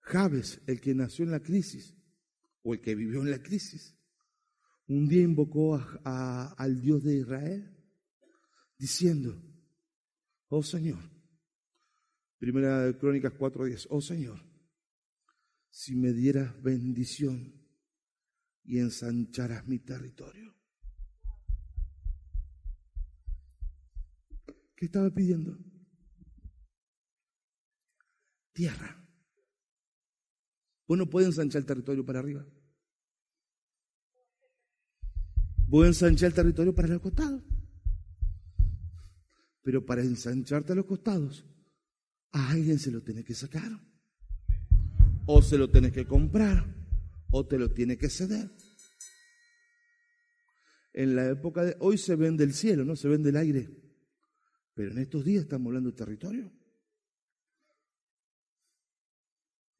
Javes, 0.00 0.60
el 0.66 0.78
que 0.78 0.94
nació 0.94 1.24
en 1.24 1.30
la 1.30 1.40
crisis, 1.40 1.96
o 2.60 2.74
el 2.74 2.82
que 2.82 2.94
vivió 2.94 3.22
en 3.22 3.30
la 3.30 3.42
crisis, 3.42 3.98
un 4.88 5.08
día 5.08 5.22
invocó 5.22 5.82
al 6.04 6.80
Dios 6.82 7.02
de 7.02 7.16
Israel, 7.16 7.82
diciendo, 8.76 9.42
oh 10.48 10.62
Señor, 10.62 10.98
primera 12.36 12.82
de 12.82 12.98
Crónicas 12.98 13.32
4.10, 13.32 13.86
oh 13.88 14.02
Señor, 14.02 14.44
si 15.70 15.96
me 15.96 16.12
dieras 16.12 16.62
bendición 16.62 17.54
y 18.64 18.80
ensancharas 18.80 19.66
mi 19.66 19.78
territorio. 19.78 20.54
¿Qué 24.76 24.84
estaba 24.84 25.08
pidiendo? 25.08 25.56
Tierra. 28.54 29.06
Vos 30.88 30.96
no 30.96 31.10
puedes 31.10 31.28
ensanchar 31.28 31.60
el 31.60 31.66
territorio 31.66 32.06
para 32.06 32.20
arriba. 32.20 32.46
Voy 35.68 35.84
a 35.84 35.88
ensanchar 35.88 36.28
el 36.28 36.34
territorio 36.34 36.74
para 36.74 36.88
los 36.88 37.02
costados. 37.02 37.42
Pero 39.62 39.84
para 39.84 40.00
ensancharte 40.00 40.72
a 40.72 40.76
los 40.76 40.86
costados, 40.86 41.44
a 42.32 42.50
alguien 42.52 42.78
se 42.78 42.90
lo 42.90 43.02
tiene 43.02 43.22
que 43.22 43.34
sacar 43.34 43.70
o 45.26 45.42
se 45.42 45.58
lo 45.58 45.70
tienes 45.70 45.92
que 45.92 46.06
comprar, 46.06 46.64
o 47.30 47.46
te 47.46 47.58
lo 47.58 47.70
tiene 47.72 47.96
que 47.96 48.08
ceder. 48.08 48.50
En 50.92 51.16
la 51.16 51.28
época 51.28 51.64
de 51.64 51.76
hoy 51.80 51.98
se 51.98 52.14
vende 52.14 52.44
el 52.44 52.54
cielo, 52.54 52.84
no 52.84 52.94
se 52.94 53.08
vende 53.08 53.30
el 53.30 53.36
aire. 53.36 53.68
Pero 54.74 54.92
en 54.92 54.98
estos 54.98 55.24
días 55.24 55.44
estamos 55.44 55.68
hablando 55.68 55.90
de 55.90 55.96
territorio. 55.96 56.52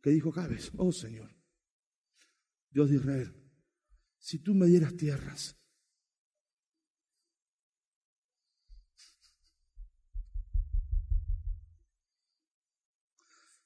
¿Qué 0.05 0.11
dijo 0.11 0.31
Jabes? 0.31 0.71
Oh 0.77 0.93
Señor, 0.93 1.35
Dios 2.71 2.91
de 2.91 2.97
Israel, 2.97 3.35
si 4.19 4.39
tú 4.39 4.53
me 4.53 4.67
dieras 4.67 4.95
tierras, 4.99 5.59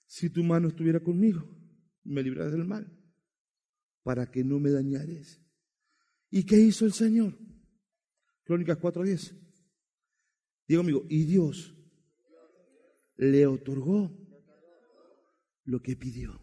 si 0.07 0.31
tu 0.31 0.45
mano 0.45 0.69
estuviera 0.69 1.01
conmigo, 1.01 1.45
me 2.05 2.23
librarás 2.23 2.53
del 2.53 2.65
mal, 2.65 2.87
para 4.05 4.31
que 4.31 4.45
no 4.45 4.61
me 4.61 4.71
dañares. 4.71 5.43
¿Y 6.31 6.47
qué 6.47 6.55
hizo 6.55 6.87
el 6.87 6.93
Señor? 6.93 7.37
Crónicas 8.45 8.79
4.10. 8.79 9.37
Digo 10.69 10.83
amigo, 10.83 11.05
y 11.09 11.25
Dios 11.25 11.75
le 13.17 13.45
otorgó 13.45 14.28
lo 15.69 15.83
que 15.83 15.97
pidió. 15.97 16.41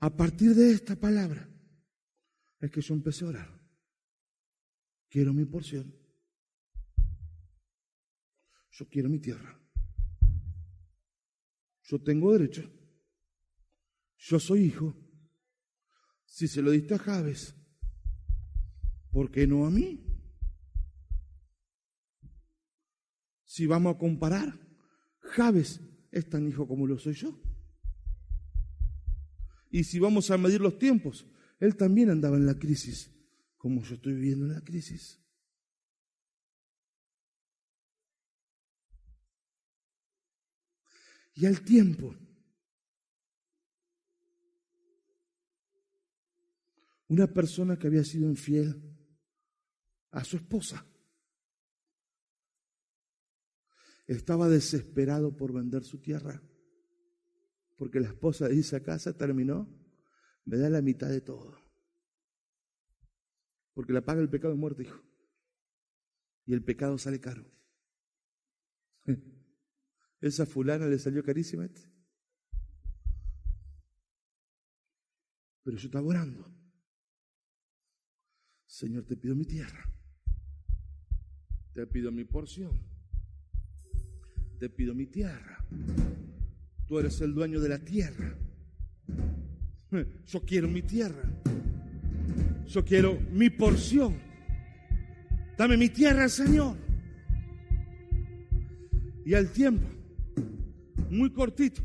A 0.00 0.10
partir 0.10 0.52
de 0.56 0.72
esta 0.72 0.96
palabra 0.96 1.48
es 2.58 2.70
que 2.72 2.80
yo 2.80 2.94
empecé 2.94 3.24
a 3.24 3.28
orar. 3.28 3.62
Quiero 5.08 5.32
mi 5.32 5.44
porción. 5.44 5.94
Yo 8.72 8.88
quiero 8.88 9.08
mi 9.08 9.20
tierra. 9.20 9.60
Yo 11.84 12.02
tengo 12.02 12.32
derecho. 12.32 12.68
Yo 14.16 14.40
soy 14.40 14.64
hijo. 14.64 14.96
Si 16.24 16.48
se 16.48 16.62
lo 16.62 16.72
diste 16.72 16.94
a 16.94 16.98
Javes, 16.98 17.54
¿por 19.12 19.30
qué 19.30 19.46
no 19.46 19.66
a 19.66 19.70
mí? 19.70 20.11
Si 23.52 23.66
vamos 23.66 23.94
a 23.94 23.98
comparar, 23.98 24.58
Javes 25.18 25.78
es 26.10 26.26
tan 26.30 26.48
hijo 26.48 26.66
como 26.66 26.86
lo 26.86 26.98
soy 26.98 27.12
yo. 27.12 27.38
Y 29.70 29.84
si 29.84 29.98
vamos 29.98 30.30
a 30.30 30.38
medir 30.38 30.62
los 30.62 30.78
tiempos, 30.78 31.26
él 31.60 31.76
también 31.76 32.08
andaba 32.08 32.38
en 32.38 32.46
la 32.46 32.58
crisis, 32.58 33.10
como 33.58 33.82
yo 33.82 33.96
estoy 33.96 34.14
viviendo 34.14 34.46
en 34.46 34.54
la 34.54 34.62
crisis. 34.62 35.18
y 41.34 41.46
al 41.46 41.62
tiempo. 41.62 42.14
Una 47.08 47.26
persona 47.26 47.78
que 47.78 47.86
había 47.86 48.04
sido 48.04 48.28
infiel 48.28 48.96
a 50.10 50.24
su 50.24 50.36
esposa 50.36 50.86
estaba 54.12 54.48
desesperado 54.48 55.36
por 55.36 55.52
vender 55.52 55.84
su 55.84 55.98
tierra, 55.98 56.42
porque 57.76 58.00
la 58.00 58.08
esposa 58.08 58.48
dice, 58.48 58.76
esa 58.76 58.82
casa 58.82 59.16
terminó, 59.16 59.68
me 60.44 60.56
da 60.56 60.68
la 60.70 60.82
mitad 60.82 61.08
de 61.08 61.20
todo, 61.20 61.56
porque 63.74 63.92
la 63.92 64.04
paga 64.04 64.20
el 64.20 64.30
pecado 64.30 64.54
de 64.54 64.60
muerte, 64.60 64.82
hijo, 64.82 65.02
y 66.46 66.54
el 66.54 66.62
pecado 66.64 66.98
sale 66.98 67.20
caro. 67.20 67.44
Esa 70.20 70.46
fulana 70.46 70.86
le 70.86 70.98
salió 71.00 71.24
carísima. 71.24 71.68
Pero 75.64 75.76
yo 75.76 75.86
estaba 75.86 76.06
orando. 76.06 76.48
Señor, 78.66 79.04
te 79.04 79.16
pido 79.16 79.34
mi 79.34 79.44
tierra. 79.44 79.84
Te 81.72 81.86
pido 81.86 82.12
mi 82.12 82.24
porción. 82.24 82.91
Te 84.62 84.70
pido 84.70 84.94
mi 84.94 85.06
tierra. 85.06 85.58
Tú 86.86 86.96
eres 87.00 87.20
el 87.20 87.34
dueño 87.34 87.58
de 87.58 87.68
la 87.68 87.80
tierra. 87.80 88.32
Yo 90.24 90.40
quiero 90.42 90.68
mi 90.68 90.82
tierra. 90.82 91.28
Yo 92.68 92.84
quiero 92.84 93.18
mi 93.32 93.50
porción. 93.50 94.20
Dame 95.58 95.76
mi 95.76 95.88
tierra, 95.88 96.28
Señor. 96.28 96.76
Y 99.26 99.34
al 99.34 99.50
tiempo 99.50 99.84
muy 101.10 101.32
cortito. 101.32 101.82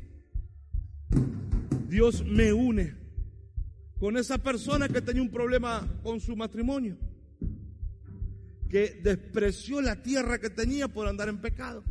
Dios 1.89 2.23
me 2.23 2.53
une 2.53 2.93
con 3.97 4.17
esa 4.17 4.37
persona 4.37 4.87
que 4.87 5.01
tenía 5.01 5.23
un 5.23 5.31
problema 5.31 5.99
con 6.03 6.19
su 6.19 6.35
matrimonio. 6.35 6.95
que 8.69 8.99
despreció 9.01 9.81
la 9.81 10.03
tierra 10.03 10.37
que 10.37 10.51
tenía 10.51 10.87
por 10.87 11.07
andar 11.07 11.27
en 11.27 11.41
pecado. 11.41 11.83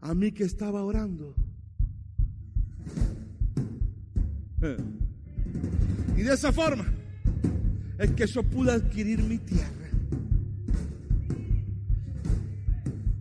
A 0.00 0.14
mí 0.14 0.32
que 0.32 0.44
estaba 0.44 0.82
orando. 0.82 1.34
Y 6.16 6.22
de 6.22 6.32
esa 6.32 6.52
forma 6.52 6.86
es 7.98 8.10
que 8.12 8.26
yo 8.26 8.42
pude 8.42 8.72
adquirir 8.72 9.22
mi 9.22 9.38
tierra. 9.38 9.90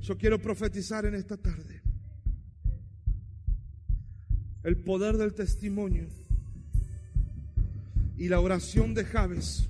Yo 0.02 0.18
quiero 0.18 0.40
profetizar 0.40 1.06
en 1.06 1.16
esta 1.16 1.36
tarde 1.38 1.82
el 4.64 4.78
poder 4.78 5.18
del 5.18 5.34
testimonio 5.34 6.08
y 8.18 8.30
la 8.30 8.40
oración 8.40 8.94
de 8.94 9.06
Javes 9.06 9.68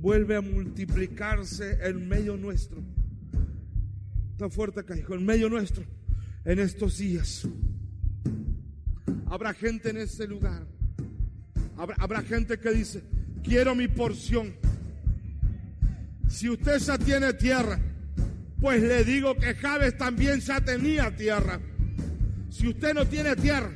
vuelve 0.00 0.36
a 0.36 0.40
multiplicarse 0.40 1.78
en 1.86 2.08
medio 2.08 2.36
nuestro. 2.36 2.82
Tan 4.36 4.50
fuerte 4.50 4.84
hijo, 4.98 5.14
en 5.14 5.24
medio 5.24 5.48
nuestro, 5.48 5.84
en 6.44 6.58
estos 6.58 6.98
días. 6.98 7.46
Habrá 9.26 9.54
gente 9.54 9.90
en 9.90 9.98
ese 9.98 10.26
lugar. 10.26 10.66
Habrá, 11.76 11.96
habrá 11.98 12.22
gente 12.22 12.58
que 12.58 12.70
dice, 12.70 13.02
quiero 13.42 13.74
mi 13.74 13.88
porción. 13.88 14.54
Si 16.28 16.48
usted 16.48 16.78
ya 16.78 16.98
tiene 16.98 17.32
tierra, 17.34 17.80
pues 18.60 18.82
le 18.82 19.04
digo 19.04 19.36
que 19.36 19.54
Javes 19.54 19.96
también 19.96 20.40
ya 20.40 20.60
tenía 20.60 21.14
tierra. 21.14 21.60
Si 22.50 22.68
usted 22.68 22.94
no 22.94 23.06
tiene 23.06 23.36
tierra, 23.36 23.70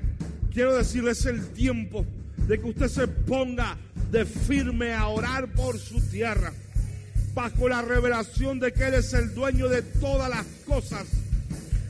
quiero 0.53 0.77
decirle 0.77 1.13
es 1.13 1.27
el 1.27 1.49
tiempo 1.49 2.07
de 2.49 2.59
que 2.59 2.67
usted 2.67 2.89
se 2.89 3.07
ponga 3.07 3.77
de 4.11 4.25
firme 4.25 4.95
a 4.95 5.07
orar 5.09 5.53
por 5.53 5.79
su 5.79 6.01
tierra, 6.01 6.53
bajo 7.39 7.69
la 7.69 7.83
revelación 7.83 8.59
de 8.59 8.73
que 8.73 8.89
Él 8.89 8.95
es 8.95 9.13
el 9.13 9.33
dueño 9.33 9.69
de 9.69 9.83
todas 9.83 10.29
las 10.29 10.45
cosas. 10.67 11.05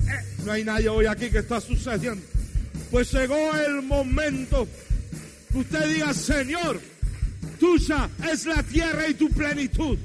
Eh, 0.07 0.43
no 0.45 0.52
hay 0.52 0.62
nadie 0.62 0.90
hoy 0.90 1.07
aquí 1.07 1.31
que 1.31 1.38
está 1.38 1.59
sucediendo. 1.59 2.23
Pues 2.90 3.11
llegó 3.12 3.55
el 3.55 3.81
momento 3.81 4.69
que 5.50 5.59
usted 5.59 5.88
diga, 5.88 6.12
Señor, 6.12 6.78
tuya 7.59 8.11
es 8.31 8.45
la 8.45 8.62
tierra 8.62 9.09
y 9.09 9.14
tu 9.14 9.31
plenitud. 9.31 9.97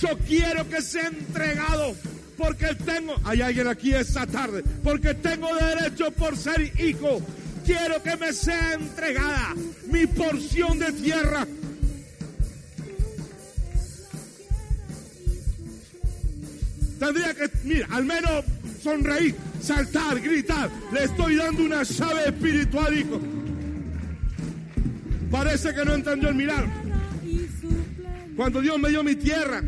Yo 0.00 0.18
quiero 0.26 0.68
que 0.68 0.82
sea 0.82 1.06
entregado 1.06 1.94
porque 2.36 2.74
tengo, 2.74 3.14
hay 3.22 3.40
alguien 3.40 3.68
aquí 3.68 3.94
esta 3.94 4.26
tarde, 4.26 4.64
porque 4.82 5.14
tengo 5.14 5.54
derecho 5.54 6.10
por 6.10 6.36
ser 6.36 6.60
hijo 6.80 7.22
quiero 7.64 8.02
que 8.02 8.16
me 8.16 8.32
sea 8.32 8.74
entregada 8.74 9.54
mi 9.86 10.08
porción 10.08 10.76
de 10.80 10.90
tierra. 10.90 11.46
Tendría 17.02 17.34
que, 17.34 17.50
mira, 17.64 17.88
al 17.90 18.04
menos 18.04 18.44
sonreír, 18.80 19.34
saltar, 19.60 20.20
gritar. 20.20 20.70
Le 20.92 21.02
estoy 21.02 21.34
dando 21.34 21.64
una 21.64 21.82
llave 21.82 22.28
espiritual, 22.28 22.96
hijo. 22.96 23.20
Parece 25.28 25.74
que 25.74 25.84
no 25.84 25.94
entendió 25.94 26.28
el 26.28 26.36
mirar. 26.36 26.64
Cuando 28.36 28.60
Dios 28.60 28.78
me 28.78 28.90
dio 28.90 29.02
mi 29.02 29.16
tierra, 29.16 29.64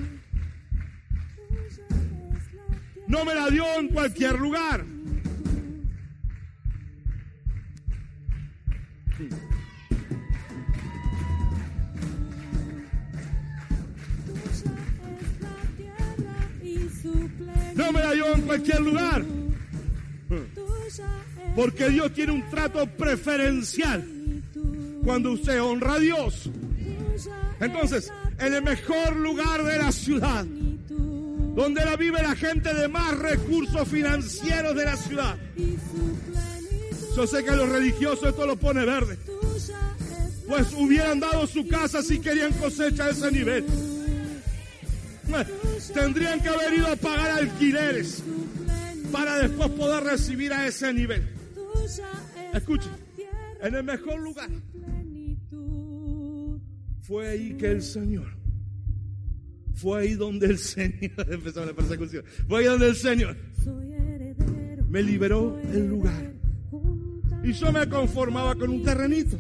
no 3.09 3.25
me 3.25 3.35
la 3.35 3.51
dio 3.51 3.65
en 3.81 3.89
cualquier 3.89 4.39
lugar. 4.39 4.85
Cualquier 18.55 18.81
lugar. 18.81 19.25
Porque 21.57 21.89
Dios 21.89 22.13
tiene 22.13 22.33
un 22.33 22.49
trato 22.51 22.87
preferencial 22.87 24.05
cuando 25.05 25.33
usted 25.33 25.61
honra 25.61 25.95
a 25.95 25.99
Dios. 25.99 26.51
Entonces, 27.61 28.13
en 28.39 28.55
el 28.55 28.63
mejor 28.63 29.17
lugar 29.17 29.65
de 29.65 29.79
la 29.79 29.91
ciudad, 29.91 30.45
donde 30.45 31.85
la 31.85 31.97
vive 31.97 32.23
la 32.23 32.37
gente 32.37 32.73
de 32.75 32.89
más 32.89 33.17
recursos 33.19 33.89
financieros 33.89 34.75
de 34.75 34.85
la 34.85 34.97
ciudad. 34.97 35.37
Yo 37.17 37.27
sé 37.27 37.45
que 37.45 37.53
los 37.53 37.69
religiosos 37.69 38.29
esto 38.29 38.47
lo 38.47 38.57
pone 38.57 38.85
verde. 38.85 39.19
Pues 40.49 40.73
hubieran 40.77 41.21
dado 41.21 41.47
su 41.47 41.67
casa 41.67 42.03
si 42.03 42.19
querían 42.19 42.53
cosecha 42.53 43.07
a 43.07 43.11
ese 43.11 43.31
nivel. 43.33 43.65
Tendrían 45.93 46.41
que 46.41 46.49
haber 46.49 46.75
ido 46.75 46.89
a 46.89 46.97
pagar 46.97 47.31
alquileres 47.31 48.23
para 49.15 49.39
después 49.39 49.71
poder 49.71 50.03
recibir 50.03 50.53
a 50.53 50.67
ese 50.67 50.93
nivel. 50.93 51.23
Escuchen, 52.53 52.91
en 53.63 53.75
el 53.77 53.85
mejor 53.85 54.21
lugar 54.21 54.51
fue 57.01 57.29
ahí 57.29 57.55
que 57.55 57.71
el 57.71 57.83
Señor, 57.83 58.27
fue 59.75 60.01
ahí 60.01 60.15
donde 60.15 60.47
el 60.47 60.59
Señor, 60.59 61.13
empezó 61.31 61.65
la 61.65 61.73
persecución, 61.73 62.25
fue 62.49 62.61
ahí 62.61 62.65
donde 62.65 62.89
el 62.89 62.97
Señor 62.97 63.37
me 64.89 65.03
liberó 65.03 65.61
el 65.61 65.89
lugar. 65.89 66.33
Y 67.45 67.53
yo 67.53 67.71
me 67.71 67.89
conformaba 67.89 68.57
con 68.57 68.71
un 68.71 68.83
terrenito. 68.83 69.39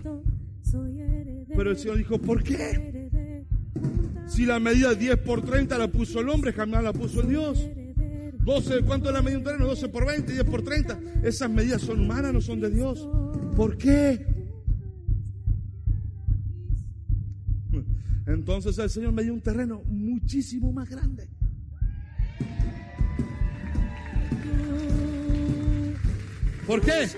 Pero 1.56 1.70
el 1.70 1.76
Señor 1.76 1.96
dijo, 1.96 2.18
¿por 2.18 2.42
qué? 2.42 3.08
Si 4.26 4.44
la 4.46 4.60
medida 4.60 4.94
10 4.94 5.16
por 5.18 5.42
30 5.42 5.78
la 5.78 5.88
puso 5.88 6.20
el 6.20 6.28
hombre, 6.28 6.52
jamás 6.52 6.84
la 6.84 6.92
puso 6.92 7.22
el 7.22 7.28
Dios. 7.28 7.66
12, 8.44 8.82
¿cuánto 8.82 9.08
es 9.08 9.14
la 9.14 9.22
medida 9.22 9.32
de 9.32 9.38
un 9.38 9.44
terreno? 9.44 9.66
12 9.66 9.88
por 9.88 10.06
20, 10.06 10.32
10 10.32 10.44
por 10.44 10.62
30. 10.62 10.98
Esas 11.22 11.50
medidas 11.50 11.82
son 11.82 12.00
humanas, 12.00 12.32
no 12.32 12.40
son 12.40 12.60
de 12.60 12.70
Dios. 12.70 13.08
¿Por 13.56 13.76
qué? 13.76 14.26
Entonces 18.26 18.78
el 18.78 18.90
Señor 18.90 19.12
me 19.12 19.22
dio 19.22 19.32
un 19.32 19.40
terreno 19.40 19.82
muchísimo 19.86 20.72
más 20.72 20.88
grande. 20.88 21.28
¿Por 26.66 26.80
qué? 26.80 27.08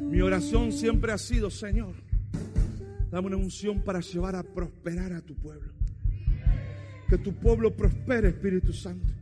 Mi 0.00 0.20
oración 0.20 0.72
siempre 0.72 1.12
ha 1.12 1.18
sido, 1.18 1.50
Señor, 1.50 1.94
Dame 3.12 3.26
una 3.26 3.36
unción 3.36 3.82
para 3.82 4.00
llevar 4.00 4.34
a 4.34 4.42
prosperar 4.42 5.12
a 5.12 5.20
tu 5.20 5.34
pueblo. 5.34 5.74
Que 7.12 7.18
tu 7.18 7.34
pueblo 7.34 7.76
prospere, 7.76 8.28
Espíritu 8.28 8.72
Santo. 8.72 9.12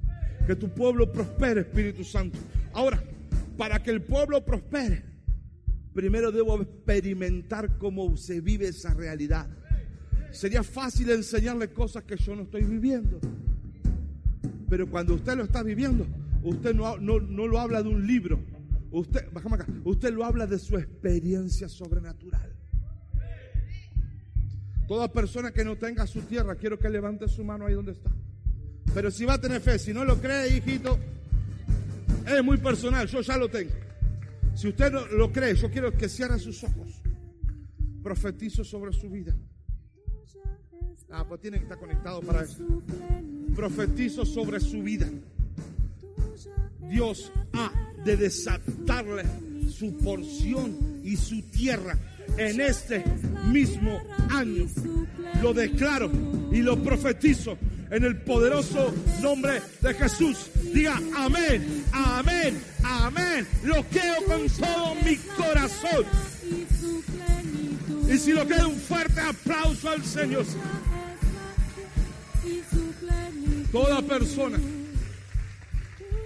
Que 0.47 0.55
tu 0.55 0.69
pueblo 0.69 1.11
prospere, 1.11 1.63
Espíritu 1.63 2.05
Santo. 2.05 2.39
Ahora, 2.73 3.03
para 3.59 3.83
que 3.83 3.91
el 3.91 4.01
pueblo 4.01 4.45
prospere, 4.45 5.03
primero 5.93 6.31
debo 6.31 6.63
experimentar 6.63 7.79
cómo 7.79 8.17
se 8.17 8.41
vive 8.41 8.69
esa 8.69 8.95
realidad. 8.95 9.51
Sería 10.31 10.63
fácil 10.63 11.11
enseñarle 11.11 11.73
cosas 11.73 12.05
que 12.05 12.17
yo 12.17 12.37
no 12.37 12.43
estoy 12.43 12.63
viviendo. 12.63 13.19
Pero 14.69 14.89
cuando 14.89 15.15
usted 15.15 15.37
lo 15.37 15.43
está 15.43 15.65
viviendo, 15.65 16.07
usted 16.45 16.73
no, 16.73 16.97
no, 16.97 17.19
no 17.19 17.49
lo 17.49 17.59
habla 17.59 17.83
de 17.83 17.89
un 17.89 18.07
libro. 18.07 18.39
Usted, 18.93 19.27
acá, 19.35 19.67
usted 19.83 20.15
lo 20.15 20.25
habla 20.25 20.47
de 20.47 20.61
su 20.61 20.79
experiencia 20.79 21.69
sobrenatural. 21.69 22.60
Toda 24.91 25.07
persona 25.07 25.53
que 25.53 25.65
no 25.65 25.77
tenga 25.79 26.05
su 26.05 26.23
tierra, 26.23 26.57
quiero 26.57 26.77
que 26.77 26.91
levante 26.91 27.29
su 27.29 27.45
mano 27.45 27.65
ahí 27.65 27.75
donde 27.75 27.93
está. 27.93 28.11
Pero 28.93 29.13
si 29.13 29.25
va 29.25 29.35
a 29.35 29.41
tener 29.41 29.61
fe, 29.61 29.79
si 29.79 29.95
no 29.95 30.05
lo 30.05 30.21
cree, 30.21 30.57
hijito, 30.57 30.99
es 32.27 32.43
muy 32.43 32.57
personal, 32.57 33.07
yo 33.07 33.21
ya 33.21 33.37
lo 33.37 33.49
tengo. 33.49 33.71
Si 34.57 34.67
usted 34.67 34.91
no 34.91 35.07
lo 35.07 35.31
cree, 35.31 35.55
yo 35.55 35.71
quiero 35.71 35.93
que 35.93 36.09
cierre 36.09 36.41
sus 36.41 36.65
ojos. 36.65 37.03
Profetizo 38.03 38.65
sobre 38.65 38.93
su 38.93 39.09
vida. 39.09 39.33
Ah, 41.13 41.25
pues 41.25 41.41
tiene 41.41 41.59
que 41.59 41.63
estar 41.63 41.79
conectado 41.79 42.21
para 42.23 42.43
eso. 42.43 42.67
Profetizo 43.55 44.27
sobre 44.27 44.59
su 44.59 44.83
vida. 44.83 45.09
Dios 46.89 47.31
ha 47.53 47.93
de 48.05 48.17
desatarle 48.17 49.23
su 49.71 49.97
porción 49.99 51.01
y 51.05 51.17
su 51.17 51.43
tierra 51.43 51.97
en 52.37 52.61
este 52.61 53.05
mismo 53.45 54.01
año. 54.31 54.67
Lo 55.43 55.55
declaro 55.55 56.11
y 56.53 56.59
lo 56.59 56.83
profetizo 56.83 57.57
en 57.91 58.05
el 58.05 58.17
poderoso 58.19 58.95
nombre 59.21 59.63
de 59.81 59.95
Jesús. 59.95 60.51
Diga 60.73 61.01
amén, 61.17 61.85
amén, 61.93 62.61
amén. 62.85 63.47
Lo 63.65 63.83
creo 63.85 64.25
con 64.27 64.49
todo 64.49 64.95
mi 65.05 65.17
corazón. 65.17 66.05
Y 68.09 68.19
si 68.19 68.33
lo 68.33 68.47
queda 68.47 68.67
un 68.67 68.77
fuerte 68.77 69.21
aplauso 69.21 69.89
al 69.89 70.05
Señor. 70.05 70.45
Toda 73.73 74.03
persona 74.03 74.59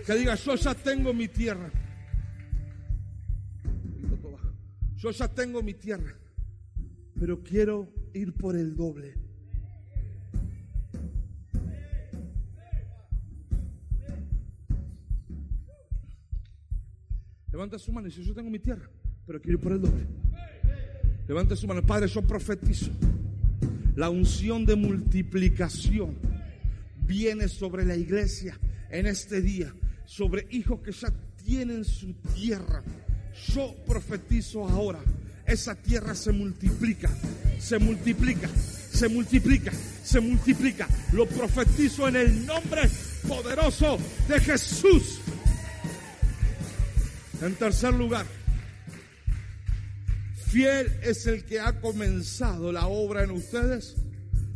que 0.06 0.14
diga, 0.14 0.34
yo 0.34 0.54
ya 0.54 0.74
tengo 0.74 1.12
mi 1.12 1.28
tierra 1.28 1.70
yo 5.04 5.10
ya 5.10 5.28
tengo 5.28 5.62
mi 5.62 5.74
tierra, 5.74 6.16
pero 7.20 7.42
quiero 7.42 7.92
ir 8.14 8.32
por 8.32 8.56
el 8.56 8.74
doble. 8.74 9.12
Levanta 17.52 17.78
su 17.78 17.92
mano 17.92 18.06
y 18.06 18.10
dice, 18.10 18.24
yo 18.24 18.32
tengo 18.32 18.48
mi 18.48 18.58
tierra, 18.58 18.88
pero 19.26 19.42
quiero 19.42 19.58
ir 19.58 19.62
por 19.62 19.72
el 19.72 19.82
doble. 19.82 20.06
Levanta 21.28 21.54
su 21.54 21.66
mano, 21.66 21.82
Padre, 21.82 22.08
yo 22.08 22.22
profetizo. 22.22 22.90
La 23.96 24.08
unción 24.08 24.64
de 24.64 24.74
multiplicación 24.74 26.16
viene 27.06 27.48
sobre 27.48 27.84
la 27.84 27.94
iglesia 27.94 28.58
en 28.88 29.04
este 29.04 29.42
día, 29.42 29.70
sobre 30.06 30.46
hijos 30.50 30.80
que 30.80 30.92
ya 30.92 31.12
tienen 31.44 31.84
su 31.84 32.14
tierra. 32.34 32.82
Yo 33.48 33.74
profetizo 33.86 34.68
ahora, 34.68 35.00
esa 35.46 35.74
tierra 35.74 36.14
se 36.14 36.32
multiplica, 36.32 37.10
se 37.58 37.78
multiplica, 37.78 38.48
se 38.48 39.08
multiplica, 39.08 39.72
se 40.02 40.20
multiplica. 40.20 40.88
Lo 41.12 41.26
profetizo 41.26 42.08
en 42.08 42.16
el 42.16 42.46
nombre 42.46 42.88
poderoso 43.26 43.98
de 44.28 44.40
Jesús. 44.40 45.20
En 47.42 47.54
tercer 47.56 47.92
lugar, 47.92 48.26
fiel 50.46 50.92
es 51.02 51.26
el 51.26 51.44
que 51.44 51.60
ha 51.60 51.80
comenzado 51.80 52.72
la 52.72 52.86
obra 52.86 53.24
en 53.24 53.32
ustedes 53.32 53.96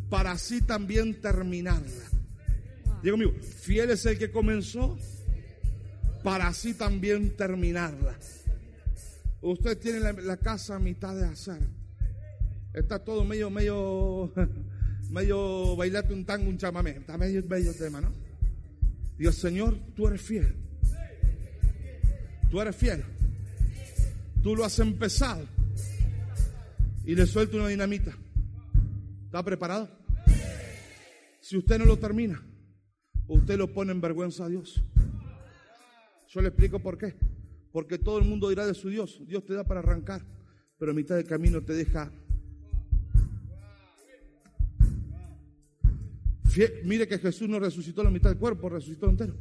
para 0.09 0.31
así 0.31 0.61
también 0.61 1.21
terminarla. 1.21 2.05
Digo 3.03 3.17
mío, 3.17 3.33
fiel 3.61 3.91
es 3.91 4.05
el 4.05 4.17
que 4.17 4.31
comenzó 4.31 4.97
para 6.23 6.47
así 6.47 6.73
también 6.73 7.35
terminarla. 7.35 8.17
Usted 9.41 9.77
tiene 9.77 9.99
la, 9.99 10.37
casa 10.37 10.75
a 10.75 10.79
mitad 10.79 11.15
de 11.15 11.25
hacer. 11.25 11.61
Está 12.73 12.99
todo 12.99 13.23
medio, 13.23 13.49
medio, 13.49 14.33
medio 15.09 15.75
bailate 15.75 16.13
un 16.13 16.25
tango, 16.25 16.49
un 16.49 16.57
chamamé. 16.57 16.91
Está 16.91 17.17
medio, 17.17 17.43
medio 17.47 17.73
tema, 17.73 18.01
¿no? 18.01 18.11
Dios, 19.17 19.35
Señor, 19.35 19.77
tú 19.95 20.07
eres 20.07 20.21
fiel. 20.21 20.55
Tú 22.51 22.59
eres 22.59 22.75
fiel. 22.75 23.03
Tú 24.43 24.55
lo 24.55 24.65
has 24.65 24.77
empezado. 24.79 25.45
Y 27.05 27.15
le 27.15 27.25
suelto 27.25 27.57
una 27.57 27.67
dinamita. 27.67 28.11
¿Está 29.25 29.43
preparado? 29.43 29.89
Si 31.39 31.57
usted 31.57 31.79
no 31.79 31.85
lo 31.85 31.97
termina, 31.97 32.43
usted 33.27 33.57
lo 33.57 33.73
pone 33.73 33.91
en 33.91 34.01
vergüenza 34.01 34.45
a 34.45 34.49
Dios. 34.49 34.83
Yo 36.29 36.41
le 36.41 36.49
explico 36.49 36.79
por 36.79 36.97
qué. 36.97 37.15
Porque 37.71 37.97
todo 37.97 38.19
el 38.19 38.25
mundo 38.25 38.49
dirá 38.49 38.65
de 38.65 38.73
su 38.73 38.89
Dios. 38.89 39.21
Dios 39.27 39.45
te 39.45 39.53
da 39.53 39.63
para 39.63 39.79
arrancar, 39.79 40.25
pero 40.77 40.91
a 40.91 40.95
mitad 40.95 41.15
del 41.15 41.25
camino 41.25 41.61
te 41.61 41.73
deja. 41.73 42.11
mire 46.83 47.07
que 47.07 47.17
Jesús 47.19 47.47
no 47.47 47.59
resucitó 47.59 48.03
la 48.03 48.09
mitad 48.09 48.29
del 48.29 48.39
cuerpo, 48.39 48.69
resucitó 48.69 49.09
entero. 49.09 49.33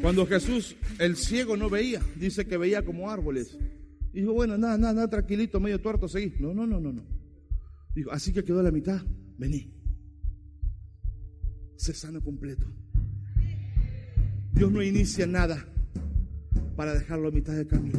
Cuando 0.00 0.26
Jesús, 0.26 0.76
el 0.98 1.16
ciego 1.16 1.56
no 1.56 1.68
veía, 1.68 2.00
dice 2.16 2.46
que 2.46 2.56
veía 2.56 2.84
como 2.84 3.10
árboles. 3.10 3.58
Dijo, 4.12 4.32
bueno, 4.32 4.56
nada, 4.56 4.78
nada, 4.78 4.92
nada, 4.92 5.10
tranquilito, 5.10 5.60
medio 5.60 5.80
tuerto, 5.80 6.08
seguí. 6.08 6.34
No, 6.38 6.54
no, 6.54 6.66
no, 6.66 6.80
no, 6.80 6.92
no. 6.92 7.19
Dijo, 7.94 8.10
así 8.12 8.32
que 8.32 8.44
quedó 8.44 8.62
la 8.62 8.70
mitad, 8.70 9.02
vení. 9.38 9.72
Se 11.76 11.92
sana 11.94 12.20
completo. 12.20 12.66
Dios 14.52 14.70
no 14.70 14.82
inicia 14.82 15.26
nada 15.26 15.64
para 16.76 16.94
dejarlo 16.94 17.28
a 17.28 17.30
mitad 17.30 17.54
del 17.54 17.66
camino. 17.66 17.98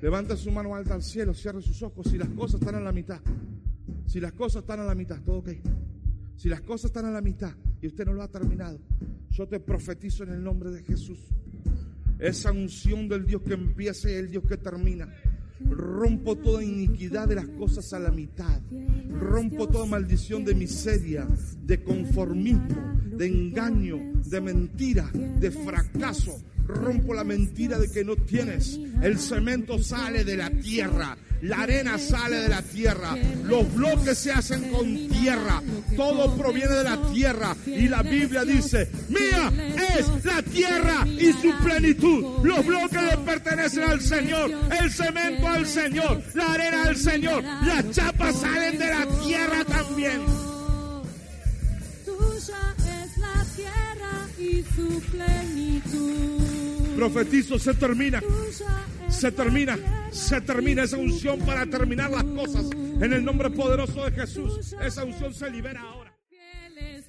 Levanta 0.00 0.36
su 0.36 0.50
mano 0.50 0.74
alta 0.74 0.94
al 0.94 1.02
cielo, 1.02 1.32
cierre 1.32 1.62
sus 1.62 1.82
ojos. 1.82 2.08
Si 2.10 2.18
las 2.18 2.28
cosas 2.30 2.60
están 2.60 2.74
a 2.74 2.80
la 2.80 2.92
mitad, 2.92 3.20
si 4.06 4.20
las 4.20 4.32
cosas 4.32 4.62
están 4.62 4.80
a 4.80 4.84
la 4.84 4.94
mitad, 4.94 5.20
todo 5.22 5.38
ok. 5.38 5.50
Si 6.36 6.48
las 6.48 6.60
cosas 6.60 6.86
están 6.86 7.06
a 7.06 7.10
la 7.10 7.20
mitad 7.20 7.54
y 7.80 7.86
usted 7.86 8.04
no 8.04 8.12
lo 8.12 8.22
ha 8.22 8.28
terminado, 8.28 8.80
yo 9.30 9.46
te 9.46 9.60
profetizo 9.60 10.24
en 10.24 10.30
el 10.30 10.42
nombre 10.42 10.70
de 10.70 10.82
Jesús. 10.82 11.18
Esa 12.18 12.52
unción 12.52 13.08
del 13.08 13.24
Dios 13.24 13.42
que 13.42 13.54
empieza 13.54 14.10
y 14.10 14.14
el 14.14 14.30
Dios 14.30 14.44
que 14.48 14.56
termina. 14.56 15.08
Rompo 15.68 16.36
toda 16.36 16.62
iniquidad 16.62 17.28
de 17.28 17.36
las 17.36 17.48
cosas 17.48 17.92
a 17.92 17.98
la 17.98 18.10
mitad. 18.10 18.60
Rompo 19.08 19.68
toda 19.68 19.86
maldición 19.86 20.44
de 20.44 20.54
miseria, 20.54 21.26
de 21.64 21.82
conformismo, 21.82 23.00
de 23.16 23.26
engaño, 23.26 23.98
de 24.24 24.40
mentira, 24.40 25.10
de 25.12 25.50
fracaso. 25.50 26.40
Rompo 26.66 27.14
la 27.14 27.24
mentira 27.24 27.78
de 27.78 27.90
que 27.90 28.04
no 28.04 28.16
tienes. 28.16 28.78
El 29.02 29.18
cemento 29.18 29.78
sale 29.78 30.24
de 30.24 30.36
la 30.36 30.50
tierra. 30.50 31.16
La 31.42 31.62
arena 31.62 31.98
sale 31.98 32.36
de 32.36 32.48
la 32.48 32.62
tierra. 32.62 33.16
Los 33.42 33.74
bloques 33.74 34.16
se 34.16 34.30
hacen 34.30 34.70
con 34.70 35.08
tierra. 35.08 35.60
Todo 35.96 36.36
proviene 36.36 36.72
de 36.72 36.84
la 36.84 36.96
tierra. 37.12 37.56
Y 37.66 37.88
la 37.88 38.02
Biblia 38.02 38.44
dice, 38.44 38.88
mía 39.08 39.52
es 39.98 40.24
la 40.24 40.40
tierra 40.42 41.04
y 41.04 41.32
su 41.32 41.52
plenitud. 41.64 42.44
Los 42.44 42.64
bloques 42.64 43.02
le 43.02 43.18
pertenecen 43.18 43.82
al 43.82 44.00
Señor. 44.00 44.52
El 44.80 44.92
cemento 44.92 45.48
al 45.48 45.66
Señor. 45.66 46.22
La 46.34 46.52
arena 46.52 46.84
al 46.84 46.96
Señor. 46.96 47.42
Las 47.42 47.90
chapas 47.90 48.36
salen 48.36 48.78
de 48.78 48.86
la 48.88 49.06
tierra 49.24 49.64
también. 49.64 50.20
Tuya 52.04 52.74
es 52.78 53.18
la 53.18 53.44
tierra 53.56 54.28
y 54.38 54.64
su 54.76 55.00
plenitud. 55.10 56.96
Profetizo, 56.96 57.58
se 57.58 57.74
termina 57.74 58.22
se 59.12 59.30
termina, 59.30 59.78
se 60.12 60.40
termina 60.40 60.84
esa 60.84 60.96
unción 60.96 61.40
para 61.40 61.66
terminar 61.66 62.10
las 62.10 62.24
cosas. 62.24 62.66
En 62.72 63.12
el 63.12 63.24
nombre 63.24 63.50
poderoso 63.50 64.04
de 64.04 64.12
Jesús, 64.12 64.74
esa 64.80 65.04
unción 65.04 65.34
se 65.34 65.50
libera 65.50 65.80
ahora. 65.80 66.12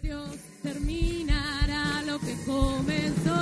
Dios, 0.04 0.36
terminará 0.62 2.02
lo 2.06 2.20
que 2.20 2.36
comenzó. 2.46 3.40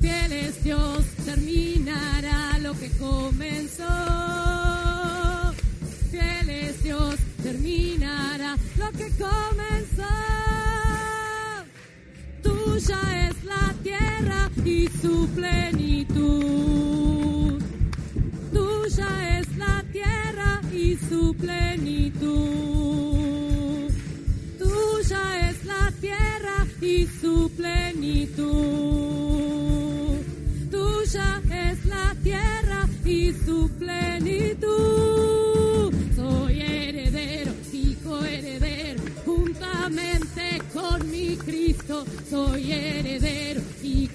Fiel 0.00 0.32
es 0.32 0.64
Dios, 0.64 1.04
terminará 1.24 2.58
lo 2.58 2.72
que 2.74 2.90
comenzó. 2.98 3.84
Fiel 6.10 6.50
es 6.50 6.82
Dios, 6.82 7.14
terminará 7.40 8.56
lo 8.76 8.90
que 8.90 9.10
comenzó. 9.10 10.12
Tuya 12.42 13.28
es 13.28 13.44
la 13.44 13.74
tierra 13.84 14.50
y 14.64 14.88
su 15.00 15.28
plenitud. 15.36 16.11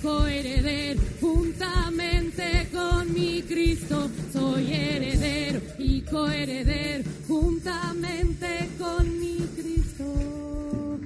Coheredero, 0.08 1.02
juntamente 1.20 2.70
con 2.72 3.14
mi 3.14 3.42
Cristo. 3.42 4.10
Soy 4.32 4.72
heredero 4.72 5.62
y 5.78 6.02
coheredero, 6.02 7.04
juntamente 7.28 8.70
con 8.78 9.20
mi 9.20 9.38
Cristo. 9.56 11.00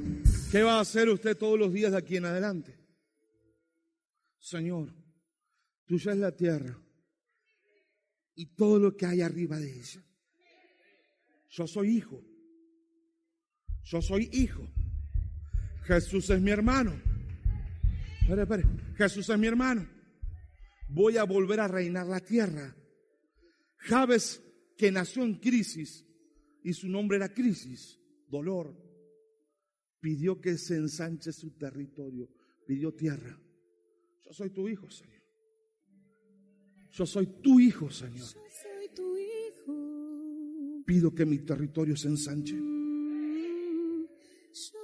¿Qué 0.52 0.62
va 0.62 0.78
a 0.78 0.82
hacer 0.82 1.10
usted 1.10 1.36
todos 1.36 1.58
los 1.58 1.74
días 1.74 1.94
de 1.94 1.98
aquí 1.98 2.18
en 2.18 2.26
adelante? 2.26 2.78
Señor, 4.38 4.94
tuya 5.86 6.12
es 6.12 6.18
la 6.18 6.36
tierra 6.36 6.78
y 8.36 8.46
todo 8.56 8.78
lo 8.78 8.96
que 8.96 9.06
hay 9.08 9.22
arriba 9.22 9.58
de 9.58 9.80
ella. 9.80 10.04
Yo 11.50 11.66
soy 11.66 11.98
hijo. 11.98 12.22
Yo 13.84 14.02
soy 14.02 14.30
hijo. 14.32 14.68
Jesús 15.86 16.30
es 16.30 16.40
mi 16.40 16.52
hermano. 16.52 17.11
Espere, 18.22 18.42
espere. 18.44 18.64
Jesús 18.96 19.30
es 19.30 19.38
mi 19.38 19.48
hermano. 19.48 19.88
Voy 20.90 21.18
a 21.18 21.24
volver 21.24 21.60
a 21.60 21.68
reinar 21.68 22.08
la 22.08 22.20
tierra. 22.20 22.76
Javes, 23.78 24.42
que 24.78 24.92
nació 24.92 25.24
en 25.24 25.36
crisis, 25.36 26.06
y 26.64 26.74
su 26.74 26.88
nombre 26.88 27.18
era 27.18 27.34
crisis, 27.34 28.00
dolor, 28.28 28.76
pidió 30.00 30.40
que 30.40 30.58
se 30.58 30.76
ensanche 30.76 31.32
su 31.32 31.58
territorio, 31.58 32.30
pidió 32.66 32.94
tierra. 32.94 33.40
Yo 34.24 34.34
soy 34.34 34.50
tu 34.52 34.68
hijo, 34.68 34.90
Señor. 34.90 35.22
Yo 36.92 37.06
soy 37.06 37.28
tu 37.42 37.60
hijo, 37.60 37.90
Señor. 37.90 38.18
Yo 38.18 38.26
soy 38.26 38.90
tu 38.94 39.18
hijo. 39.18 40.84
Pido 40.86 41.16
que 41.16 41.26
mi 41.26 41.40
territorio 41.40 41.96
se 41.96 42.10
ensanche. 42.10 42.56
Yo 44.54 44.81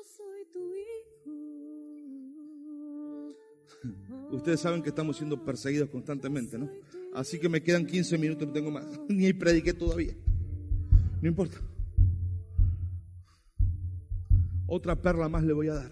Ustedes 4.31 4.59
saben 4.59 4.81
que 4.81 4.89
estamos 4.89 5.17
siendo 5.17 5.43
perseguidos 5.43 5.89
constantemente, 5.89 6.57
¿no? 6.57 6.69
Así 7.13 7.39
que 7.39 7.49
me 7.49 7.63
quedan 7.63 7.85
15 7.85 8.17
minutos, 8.17 8.47
no 8.47 8.53
tengo 8.53 8.71
más. 8.71 8.85
Ni 9.09 9.33
prediqué 9.33 9.73
todavía. 9.73 10.13
No 11.21 11.27
importa. 11.27 11.57
Otra 14.67 15.01
perla 15.01 15.29
más 15.29 15.43
le 15.43 15.53
voy 15.53 15.69
a 15.69 15.75
dar. 15.75 15.91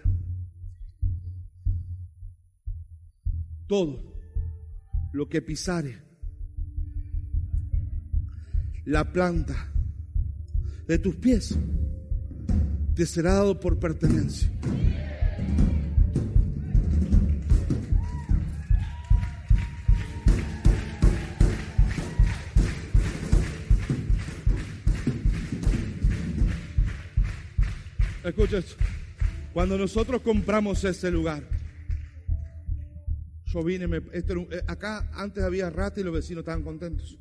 Todo 3.66 4.14
lo 5.12 5.28
que 5.28 5.42
pisare 5.42 6.06
la 8.84 9.12
planta 9.12 9.72
de 10.86 10.98
tus 10.98 11.16
pies 11.16 11.58
te 12.94 13.04
será 13.04 13.34
dado 13.34 13.58
por 13.58 13.78
pertenencia. 13.78 14.50
Cuando 29.52 29.78
nosotros 29.78 30.22
compramos 30.22 30.84
ese 30.84 31.10
lugar, 31.10 31.42
yo 33.46 33.62
vine, 33.64 33.86
un- 33.86 34.48
eh, 34.50 34.62
acá 34.66 35.10
antes 35.14 35.42
había 35.42 35.70
rata 35.70 36.00
y 36.00 36.04
los 36.04 36.12
vecinos 36.14 36.42
estaban 36.42 36.62
contentos. 36.62 37.18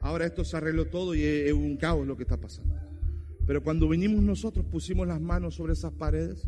Ahora 0.00 0.26
esto 0.26 0.44
se 0.44 0.56
arregló 0.56 0.86
todo 0.86 1.14
y 1.14 1.22
es, 1.22 1.52
un 1.52 1.76
caos 1.76 2.06
lo 2.06 2.16
que 2.16 2.22
está 2.22 2.36
pasando. 2.36 2.74
Pero 3.46 3.62
cuando 3.62 3.88
vinimos 3.88 4.22
nosotros 4.22 4.64
pusimos 4.70 5.06
las 5.06 5.20
manos 5.20 5.56
sobre 5.56 5.72
esas 5.72 5.92
paredes. 5.92 6.46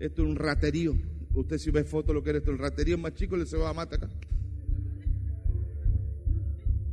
Esto 0.00 0.22
es 0.22 0.28
un 0.28 0.36
raterío. 0.36 0.96
Usted 1.34 1.58
si 1.58 1.70
ve 1.70 1.84
foto 1.84 2.12
lo 2.12 2.22
que 2.22 2.30
era 2.30 2.38
esto, 2.38 2.50
el 2.50 2.58
raterío 2.58 2.98
más 2.98 3.14
chico 3.14 3.36
le 3.36 3.46
se 3.46 3.56
va 3.56 3.70
a 3.70 3.74
matar 3.74 4.02
acá. 4.04 4.10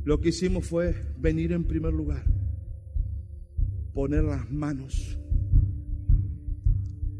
Lo 0.04 0.20
que 0.20 0.28
hicimos 0.28 0.66
fue 0.66 0.94
venir 1.18 1.52
en 1.52 1.64
primer 1.64 1.92
lugar, 1.92 2.24
poner 3.92 4.24
las 4.24 4.48
manos 4.50 5.18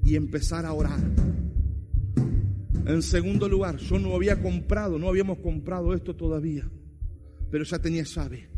y 0.09 0.17
empezar 0.17 0.65
a 0.65 0.73
orar. 0.73 1.01
En 2.87 3.03
segundo 3.03 3.49
lugar, 3.49 3.77
yo 3.77 3.99
no 3.99 4.15
había 4.15 4.41
comprado, 4.41 4.99
no 4.99 5.09
habíamos 5.09 5.39
comprado 5.41 5.93
esto 5.93 6.17
todavía, 6.17 6.67
pero 7.51 7.65
ya 7.65 7.79
tenía 7.79 8.05
llave. 8.05 8.49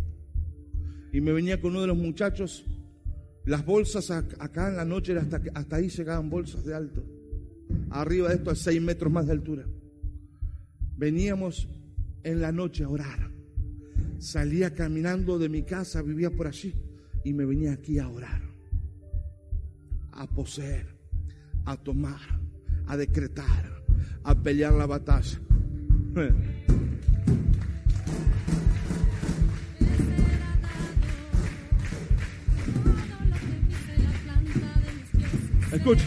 Y 1.12 1.20
me 1.20 1.32
venía 1.32 1.60
con 1.60 1.72
uno 1.72 1.80
de 1.80 1.88
los 1.88 1.96
muchachos, 1.96 2.64
las 3.44 3.66
bolsas 3.66 4.10
ac- 4.10 4.36
acá 4.38 4.68
en 4.68 4.76
la 4.76 4.84
noche, 4.84 5.16
hasta, 5.18 5.42
hasta 5.54 5.76
ahí 5.76 5.88
llegaban 5.88 6.30
bolsas 6.30 6.64
de 6.64 6.74
alto. 6.74 7.04
Arriba 7.90 8.28
de 8.28 8.36
esto 8.36 8.50
a 8.50 8.54
seis 8.54 8.80
metros 8.80 9.12
más 9.12 9.26
de 9.26 9.32
altura. 9.32 9.66
Veníamos 10.96 11.68
en 12.22 12.40
la 12.40 12.52
noche 12.52 12.84
a 12.84 12.88
orar. 12.88 13.28
Salía 14.18 14.74
caminando 14.74 15.38
de 15.38 15.48
mi 15.48 15.62
casa, 15.62 16.02
vivía 16.02 16.30
por 16.30 16.46
allí, 16.46 16.72
y 17.24 17.32
me 17.32 17.44
venía 17.44 17.72
aquí 17.72 17.98
a 17.98 18.08
orar, 18.08 18.42
a 20.12 20.26
poseer, 20.28 20.99
a 21.64 21.76
tomar, 21.76 22.20
a 22.86 22.96
decretar, 22.96 23.84
a 24.22 24.34
pelear 24.34 24.72
la 24.72 24.86
batalla. 24.86 25.40
Escuche, 35.72 36.04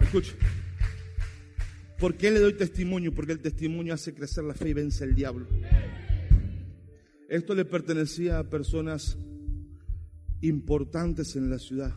escuche. 0.00 0.34
¿Por 1.98 2.16
qué 2.16 2.30
le 2.30 2.40
doy 2.40 2.54
testimonio? 2.54 3.14
Porque 3.14 3.32
el 3.32 3.40
testimonio 3.40 3.94
hace 3.94 4.14
crecer 4.14 4.44
la 4.44 4.54
fe 4.54 4.68
y 4.68 4.72
vence 4.72 5.04
el 5.04 5.14
diablo. 5.14 5.46
Esto 7.28 7.54
le 7.54 7.64
pertenecía 7.64 8.38
a 8.38 8.50
personas 8.50 9.18
importantes 10.40 11.36
en 11.36 11.50
la 11.50 11.58
ciudad, 11.58 11.94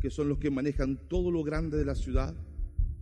que 0.00 0.10
son 0.10 0.28
los 0.28 0.38
que 0.38 0.50
manejan 0.50 1.08
todo 1.08 1.30
lo 1.30 1.42
grande 1.42 1.76
de 1.76 1.84
la 1.84 1.94
ciudad, 1.94 2.34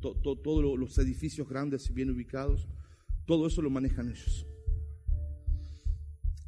to- 0.01 0.15
to- 0.17 0.37
todos 0.37 0.63
lo- 0.63 0.77
los 0.77 0.99
edificios 0.99 1.49
grandes 1.49 1.89
y 1.91 1.93
bien 1.93 2.11
ubicados, 2.11 2.69
todo 3.27 3.47
eso 3.47 3.63
lo 3.63 3.71
manejan 3.71 4.09
ellos. 4.11 4.47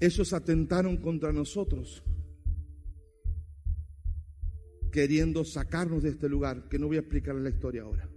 Ellos 0.01 0.33
atentaron 0.33 0.97
contra 0.97 1.33
nosotros, 1.33 2.03
queriendo 4.91 5.45
sacarnos 5.45 6.03
de 6.03 6.09
este 6.11 6.29
lugar, 6.29 6.69
que 6.69 6.79
no 6.79 6.87
voy 6.89 6.97
a 6.97 7.01
explicarle 7.01 7.43
la 7.43 7.51
historia 7.51 7.83
ahora. 7.83 8.09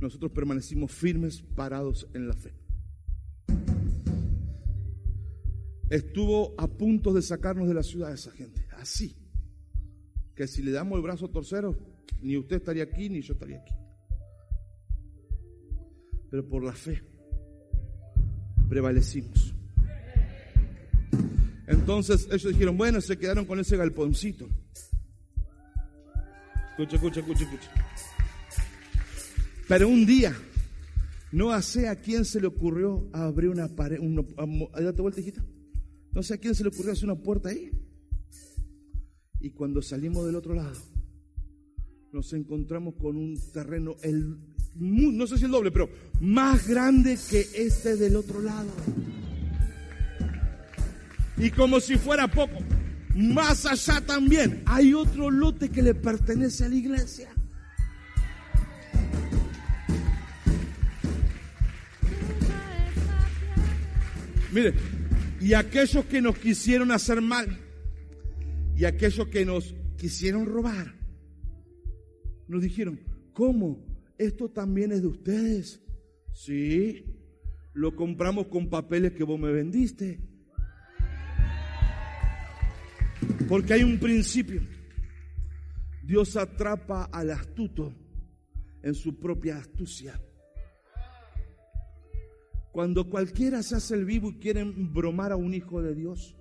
Nosotros 0.00 0.32
permanecimos 0.32 0.92
firmes, 0.92 1.42
parados 1.42 2.06
en 2.12 2.28
la 2.28 2.34
fe. 2.34 2.52
Estuvo 5.90 6.54
a 6.58 6.66
punto 6.66 7.12
de 7.12 7.22
sacarnos 7.22 7.68
de 7.68 7.74
la 7.74 7.82
ciudad 7.82 8.12
esa 8.12 8.30
gente, 8.32 8.66
así, 8.78 9.14
que 10.34 10.46
si 10.46 10.62
le 10.62 10.70
damos 10.72 10.96
el 10.96 11.02
brazo 11.02 11.28
torcero, 11.28 11.76
ni 12.20 12.36
usted 12.36 12.56
estaría 12.56 12.84
aquí, 12.84 13.08
ni 13.08 13.20
yo 13.22 13.34
estaría 13.34 13.58
aquí. 13.58 13.74
Pero 16.30 16.48
por 16.48 16.64
la 16.64 16.72
fe 16.72 17.02
prevalecimos. 18.68 19.54
Entonces 21.66 22.26
ellos 22.30 22.52
dijeron, 22.52 22.76
bueno, 22.76 23.00
se 23.00 23.16
quedaron 23.18 23.44
con 23.44 23.60
ese 23.60 23.76
galponcito. 23.76 24.48
Escucha, 26.70 26.96
escucha, 26.96 27.20
escucha, 27.20 27.44
escucha. 27.44 27.70
Pero 29.68 29.88
un 29.88 30.04
día, 30.06 30.34
no 31.32 31.60
sé 31.62 31.88
a 31.88 31.96
quién 31.96 32.24
se 32.24 32.40
le 32.40 32.46
ocurrió 32.46 33.08
abrir 33.12 33.50
una 33.50 33.68
pared, 33.68 33.98
una, 34.00 34.22
a- 34.38 34.80
date 34.80 35.02
vuelta, 35.02 35.20
hijita. 35.20 35.44
No 36.12 36.22
sé 36.22 36.34
a 36.34 36.38
quién 36.38 36.54
se 36.54 36.62
le 36.62 36.70
ocurrió 36.70 36.92
hacer 36.92 37.04
una 37.04 37.16
puerta 37.22 37.50
ahí. 37.50 37.70
Y 39.42 39.50
cuando 39.50 39.82
salimos 39.82 40.24
del 40.24 40.36
otro 40.36 40.54
lado, 40.54 40.78
nos 42.12 42.32
encontramos 42.32 42.94
con 42.94 43.16
un 43.16 43.36
terreno, 43.52 43.96
el, 44.04 44.38
no 44.76 45.26
sé 45.26 45.36
si 45.36 45.46
el 45.46 45.50
doble, 45.50 45.72
pero 45.72 45.90
más 46.20 46.68
grande 46.68 47.18
que 47.28 47.48
este 47.52 47.96
del 47.96 48.14
otro 48.14 48.40
lado. 48.40 48.70
Y 51.36 51.50
como 51.50 51.80
si 51.80 51.96
fuera 51.96 52.28
poco, 52.28 52.58
más 53.16 53.66
allá 53.66 54.00
también 54.00 54.62
hay 54.64 54.94
otro 54.94 55.28
lote 55.28 55.70
que 55.70 55.82
le 55.82 55.94
pertenece 55.96 56.64
a 56.64 56.68
la 56.68 56.76
iglesia. 56.76 57.28
Mire, 64.52 64.74
y 65.40 65.54
aquellos 65.54 66.04
que 66.04 66.22
nos 66.22 66.38
quisieron 66.38 66.92
hacer 66.92 67.20
mal, 67.20 67.58
y 68.82 68.84
aquellos 68.84 69.28
que 69.28 69.44
nos 69.44 69.76
quisieron 69.96 70.44
robar, 70.44 70.92
nos 72.48 72.60
dijeron, 72.60 72.98
¿cómo? 73.32 73.86
¿Esto 74.18 74.48
también 74.48 74.90
es 74.90 75.02
de 75.02 75.06
ustedes? 75.06 75.80
Sí, 76.32 77.04
lo 77.74 77.94
compramos 77.94 78.48
con 78.48 78.68
papeles 78.68 79.12
que 79.12 79.22
vos 79.22 79.38
me 79.38 79.52
vendiste. 79.52 80.18
Porque 83.48 83.74
hay 83.74 83.84
un 83.84 84.00
principio. 84.00 84.62
Dios 86.02 86.36
atrapa 86.36 87.04
al 87.04 87.30
astuto 87.30 87.94
en 88.82 88.94
su 88.94 89.16
propia 89.20 89.58
astucia. 89.58 90.20
Cuando 92.72 93.08
cualquiera 93.08 93.62
se 93.62 93.76
hace 93.76 93.94
el 93.94 94.04
vivo 94.04 94.30
y 94.30 94.38
quieren 94.40 94.92
bromar 94.92 95.30
a 95.30 95.36
un 95.36 95.54
hijo 95.54 95.80
de 95.80 95.94
Dios, 95.94 96.34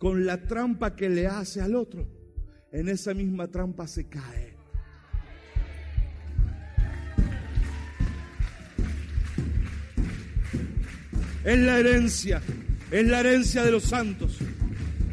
con 0.00 0.24
la 0.24 0.38
trampa 0.46 0.96
que 0.96 1.10
le 1.10 1.26
hace 1.26 1.60
al 1.60 1.74
otro, 1.74 2.08
en 2.72 2.88
esa 2.88 3.12
misma 3.12 3.48
trampa 3.48 3.86
se 3.86 4.08
cae. 4.08 4.56
Es 11.44 11.58
la 11.58 11.78
herencia, 11.78 12.40
es 12.90 13.06
la 13.06 13.20
herencia 13.20 13.62
de 13.62 13.72
los 13.72 13.84
santos. 13.84 14.38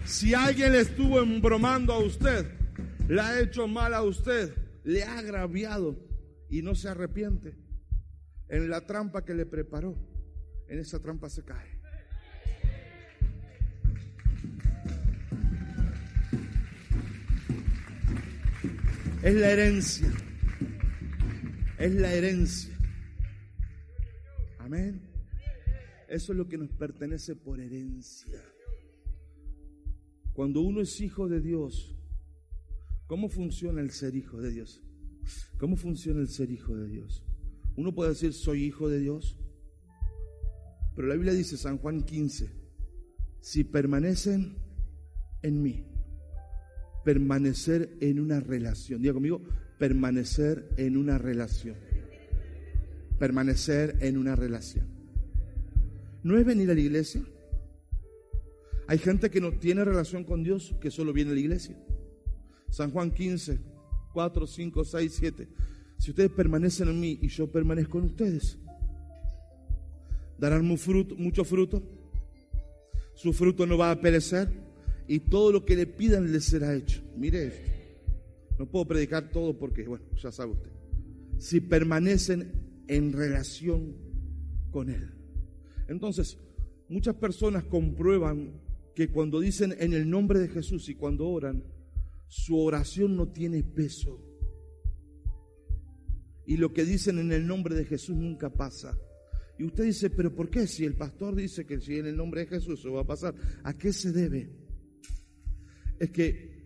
Si 0.06 0.34
alguien 0.34 0.71
le 0.71 0.80
estuvo 0.80 1.21
embromando 1.21 1.91
a 1.91 2.00
usted, 2.00 2.50
le 3.10 3.19
ha 3.19 3.41
hecho 3.41 3.67
mal 3.67 3.93
a 3.93 4.04
usted, 4.04 4.56
le 4.86 5.04
ha 5.04 5.19
agraviado 5.19 6.00
y 6.50 6.62
no 6.62 6.76
se 6.76 6.88
arrepiente, 6.88 7.58
en 8.47 8.69
la 8.69 8.86
trampa 8.86 9.26
que 9.26 9.34
le 9.34 9.45
preparó, 9.45 9.97
en 10.69 10.80
esa 10.80 11.02
trampa 11.02 11.30
se 11.30 11.43
cae. 11.43 11.77
Es 19.28 19.36
la 19.36 19.52
herencia. 19.52 20.08
Es 21.78 21.94
la 21.96 22.13
herencia. 22.13 22.74
Amén. 24.58 25.02
Eso 26.08 26.32
es 26.32 26.38
lo 26.38 26.48
que 26.48 26.58
nos 26.58 26.70
pertenece 26.70 27.36
por 27.36 27.60
herencia. 27.60 28.42
Cuando 30.32 30.62
uno 30.62 30.80
es 30.80 31.02
hijo 31.02 31.28
de 31.28 31.42
Dios, 31.42 31.94
¿cómo 33.08 33.28
funciona 33.28 33.82
el 33.82 33.92
ser 33.92 34.16
hijo 34.16 34.40
de 34.40 34.50
Dios? 34.50 34.82
¿Cómo 35.58 35.76
funciona 35.76 36.22
el 36.22 36.30
ser 36.30 36.50
hijo 36.50 36.78
de 36.78 36.88
Dios? 36.88 37.22
Uno 37.76 37.94
puede 37.94 38.12
decir, 38.12 38.32
soy 38.32 38.63
hijo 38.63 38.88
de 38.88 39.00
Dios, 39.00 39.38
pero 40.96 41.10
la 41.10 41.16
Biblia 41.16 41.34
dice, 41.34 41.58
San 41.58 41.80
Juan 41.80 42.04
15, 42.04 42.50
si 43.42 43.66
permanecen 43.66 44.56
en 45.42 45.62
mí, 45.62 45.97
permanecer 47.08 47.96
en 48.02 48.20
una 48.20 48.41
relación. 48.41 49.02
Diga 49.02 49.13
conmigo, 49.13 49.41
permanecer 49.80 50.67
en 50.76 50.98
una 50.98 51.17
relación. 51.17 51.78
Permanecer 53.17 53.96
en 54.02 54.17
una 54.17 54.36
relación. 54.36 54.88
No 56.24 56.38
es 56.38 56.46
venir 56.46 56.70
a 56.70 56.74
la 56.74 56.82
iglesia. 56.82 57.22
Hay 58.88 58.98
gente 58.98 59.30
que 59.30 59.39
no 59.39 59.54
tiene 59.54 59.86
relación 59.86 60.26
con 60.26 60.43
Dios, 60.43 60.76
que 60.82 60.91
solo 60.91 61.13
viene 61.13 61.32
a 61.32 61.36
la 61.36 61.39
iglesia. 61.39 61.78
San 62.72 62.91
Juan 62.91 63.12
15, 63.12 63.58
4, 64.12 64.46
5, 64.46 64.84
6, 64.84 65.13
7. 65.17 65.48
Si 66.00 66.12
ustedes 66.12 66.32
permanecen 66.32 66.89
en 66.89 67.00
mí 67.00 67.20
y 67.22 67.30
yo 67.30 67.50
permanezco 67.50 68.00
en 68.00 68.04
ustedes, 68.04 68.58
darán 70.38 70.65
mucho 70.65 70.84
fruto, 70.84 71.15
mucho 71.15 71.46
fruto. 71.46 71.82
Su 73.15 73.32
fruto 73.32 73.65
no 73.65 73.78
va 73.78 73.91
a 73.91 74.02
perecer 74.02 74.67
y 75.08 75.20
todo 75.20 75.52
lo 75.52 75.65
que 75.65 75.76
le 75.76 75.88
pidan 75.88 76.32
le 76.32 76.41
será 76.41 76.76
hecho. 76.76 77.02
Mire 77.15 77.48
esto. 77.48 77.72
No 78.60 78.65
puedo 78.65 78.86
predicar 78.86 79.32
todo 79.32 79.58
porque, 79.58 79.84
bueno, 79.88 80.06
ya 80.22 80.32
sabe 80.32 80.54
usted. 80.54 80.72
Si 81.38 81.62
permanecen 81.62 82.84
en 82.88 83.13
relación 83.13 83.96
con 84.72 84.89
Él. 84.89 85.12
Entonces, 85.88 86.38
muchas 86.89 87.15
personas 87.15 87.63
comprueban 87.65 88.60
que 88.96 89.10
cuando 89.10 89.39
dicen 89.39 89.76
en 89.80 89.93
el 89.93 90.10
nombre 90.10 90.39
de 90.39 90.48
Jesús 90.48 90.89
y 90.89 90.96
cuando 90.96 91.28
oran, 91.28 91.63
su 92.28 92.60
oración 92.60 93.15
no 93.15 93.28
tiene 93.28 93.63
peso. 93.63 94.20
Y 96.46 96.58
lo 96.58 96.74
que 96.74 96.84
dicen 96.84 97.20
en 97.20 97.32
el 97.32 97.46
nombre 97.46 97.76
de 97.76 97.86
Jesús 97.86 98.15
nunca 98.15 98.50
pasa. 98.50 98.98
Y 99.60 99.65
usted 99.65 99.86
dice, 99.86 100.10
pero 100.10 100.34
¿por 100.34 100.50
qué? 100.50 100.67
Si 100.67 100.86
el 100.86 100.96
pastor 100.96 101.36
dice 101.36 101.65
que 101.65 101.80
si 101.80 101.98
en 101.98 102.08
el 102.08 102.17
nombre 102.17 102.41
de 102.41 102.48
Jesús 102.48 102.80
eso 102.80 102.93
va 102.93 103.02
a 103.02 103.08
pasar, 103.08 103.36
¿a 103.63 103.78
qué 103.78 103.91
se 103.91 104.12
debe? 104.12 104.50
Es 106.00 106.12
que 106.12 106.58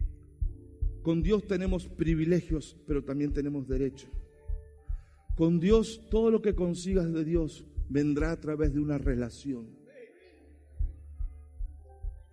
con 1.01 1.23
Dios 1.23 1.47
tenemos 1.47 1.87
privilegios, 1.87 2.77
pero 2.85 3.03
también 3.03 3.33
tenemos 3.33 3.67
derechos. 3.67 4.09
Con 5.35 5.59
Dios, 5.59 6.01
todo 6.09 6.29
lo 6.29 6.41
que 6.41 6.53
consigas 6.53 7.11
de 7.11 7.23
Dios 7.23 7.65
vendrá 7.89 8.31
a 8.31 8.39
través 8.39 8.73
de 8.73 8.79
una 8.79 8.97
relación. 8.97 9.67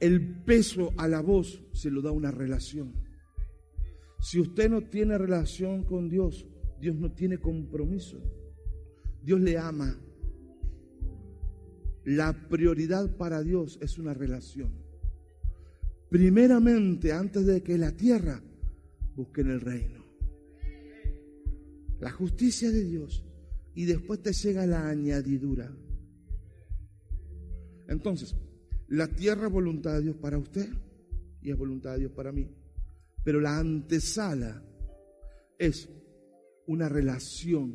El 0.00 0.44
peso 0.44 0.92
a 0.96 1.08
la 1.08 1.20
voz 1.20 1.62
se 1.72 1.90
lo 1.90 2.02
da 2.02 2.12
una 2.12 2.30
relación. 2.30 2.92
Si 4.20 4.40
usted 4.40 4.68
no 4.70 4.82
tiene 4.82 5.16
relación 5.16 5.84
con 5.84 6.08
Dios, 6.08 6.46
Dios 6.80 6.96
no 6.96 7.12
tiene 7.12 7.38
compromiso. 7.38 8.20
Dios 9.22 9.40
le 9.40 9.58
ama. 9.58 9.98
La 12.04 12.48
prioridad 12.48 13.16
para 13.16 13.42
Dios 13.42 13.78
es 13.80 13.98
una 13.98 14.14
relación. 14.14 14.87
Primeramente, 16.08 17.12
antes 17.12 17.44
de 17.44 17.62
que 17.62 17.76
la 17.76 17.92
tierra, 17.92 18.42
busquen 19.14 19.50
el 19.50 19.60
reino. 19.60 20.04
La 22.00 22.10
justicia 22.10 22.70
de 22.70 22.84
Dios. 22.84 23.24
Y 23.74 23.84
después 23.84 24.22
te 24.22 24.32
llega 24.32 24.66
la 24.66 24.88
añadidura. 24.88 25.70
Entonces, 27.88 28.34
la 28.88 29.08
tierra 29.08 29.46
es 29.46 29.52
voluntad 29.52 29.94
de 29.94 30.02
Dios 30.02 30.16
para 30.16 30.38
usted 30.38 30.68
y 31.42 31.50
es 31.50 31.56
voluntad 31.56 31.92
de 31.92 32.00
Dios 32.00 32.12
para 32.12 32.32
mí. 32.32 32.48
Pero 33.22 33.40
la 33.40 33.58
antesala 33.58 34.64
es 35.58 35.88
una 36.66 36.88
relación, 36.88 37.74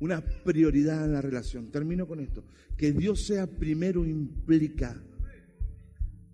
una 0.00 0.22
prioridad 0.22 1.04
en 1.04 1.12
la 1.12 1.20
relación. 1.20 1.70
Termino 1.70 2.06
con 2.06 2.20
esto. 2.20 2.44
Que 2.76 2.92
Dios 2.92 3.26
sea 3.26 3.46
primero 3.46 4.04
implica 4.04 5.02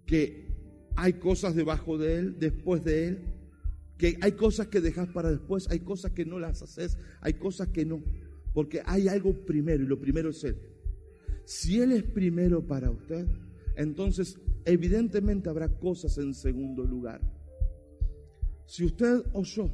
que 0.06 0.51
hay 0.96 1.14
cosas 1.14 1.55
debajo 1.55 1.98
de 1.98 2.16
Él, 2.16 2.37
después 2.38 2.85
de 2.85 3.09
Él, 3.09 3.18
que 3.98 4.18
hay 4.20 4.33
cosas 4.33 4.68
que 4.68 4.81
dejas 4.81 5.09
para 5.09 5.31
después, 5.31 5.68
hay 5.70 5.81
cosas 5.81 6.12
que 6.12 6.24
no 6.24 6.38
las 6.38 6.62
haces, 6.62 6.98
hay 7.20 7.35
cosas 7.35 7.68
que 7.68 7.85
no, 7.85 8.02
porque 8.52 8.83
hay 8.85 9.09
algo 9.09 9.33
primero 9.44 9.85
y 9.85 9.87
lo 9.87 10.00
primero 10.00 10.31
es 10.31 10.42
Él. 10.44 10.57
Si 11.44 11.81
Él 11.81 11.92
es 11.92 12.02
primero 12.02 12.66
para 12.66 12.90
usted, 12.90 13.26
entonces 13.76 14.38
evidentemente 14.64 15.48
habrá 15.48 15.68
cosas 15.68 16.18
en 16.18 16.35
segundo 16.35 16.85
lugar. 16.85 17.20
Si 18.66 18.85
usted 18.85 19.22
o 19.33 19.42
yo 19.42 19.70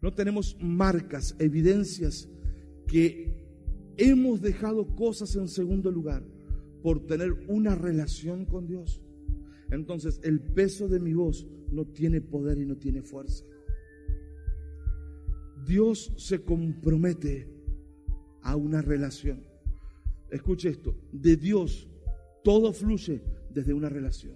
no 0.00 0.12
tenemos 0.14 0.56
marcas, 0.60 1.36
evidencias 1.38 2.28
que 2.86 3.40
hemos 3.96 4.40
dejado 4.40 4.94
cosas 4.96 5.36
en 5.36 5.48
segundo 5.48 5.90
lugar 5.90 6.22
por 6.82 7.06
tener 7.06 7.32
una 7.48 7.74
relación 7.74 8.46
con 8.46 8.66
Dios, 8.66 9.02
entonces 9.70 10.20
el 10.22 10.40
peso 10.40 10.88
de 10.88 11.00
mi 11.00 11.14
voz 11.14 11.46
no 11.70 11.86
tiene 11.86 12.20
poder 12.20 12.58
y 12.58 12.66
no 12.66 12.76
tiene 12.76 13.02
fuerza. 13.02 13.44
Dios 15.64 16.12
se 16.16 16.42
compromete 16.42 17.48
a 18.42 18.56
una 18.56 18.82
relación. 18.82 19.44
Escuche 20.30 20.70
esto, 20.70 20.96
de 21.12 21.36
Dios 21.36 21.88
todo 22.42 22.72
fluye 22.72 23.22
desde 23.50 23.74
una 23.74 23.88
relación. 23.88 24.34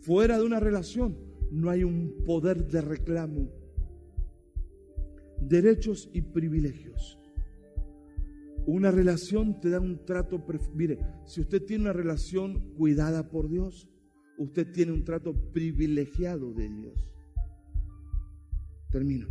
Fuera 0.00 0.38
de 0.38 0.44
una 0.44 0.60
relación 0.60 1.16
no 1.50 1.70
hay 1.70 1.84
un 1.84 2.22
poder 2.24 2.66
de 2.66 2.80
reclamo, 2.80 3.50
derechos 5.40 6.10
y 6.12 6.22
privilegios. 6.22 7.19
Una 8.66 8.90
relación 8.90 9.60
te 9.60 9.70
da 9.70 9.80
un 9.80 10.04
trato, 10.04 10.44
mire, 10.74 10.98
si 11.24 11.40
usted 11.40 11.64
tiene 11.64 11.84
una 11.84 11.92
relación 11.92 12.74
cuidada 12.74 13.28
por 13.28 13.48
Dios, 13.48 13.88
usted 14.38 14.70
tiene 14.72 14.92
un 14.92 15.04
trato 15.04 15.34
privilegiado 15.52 16.52
de 16.52 16.68
Dios. 16.68 17.08
Termino. 18.90 19.28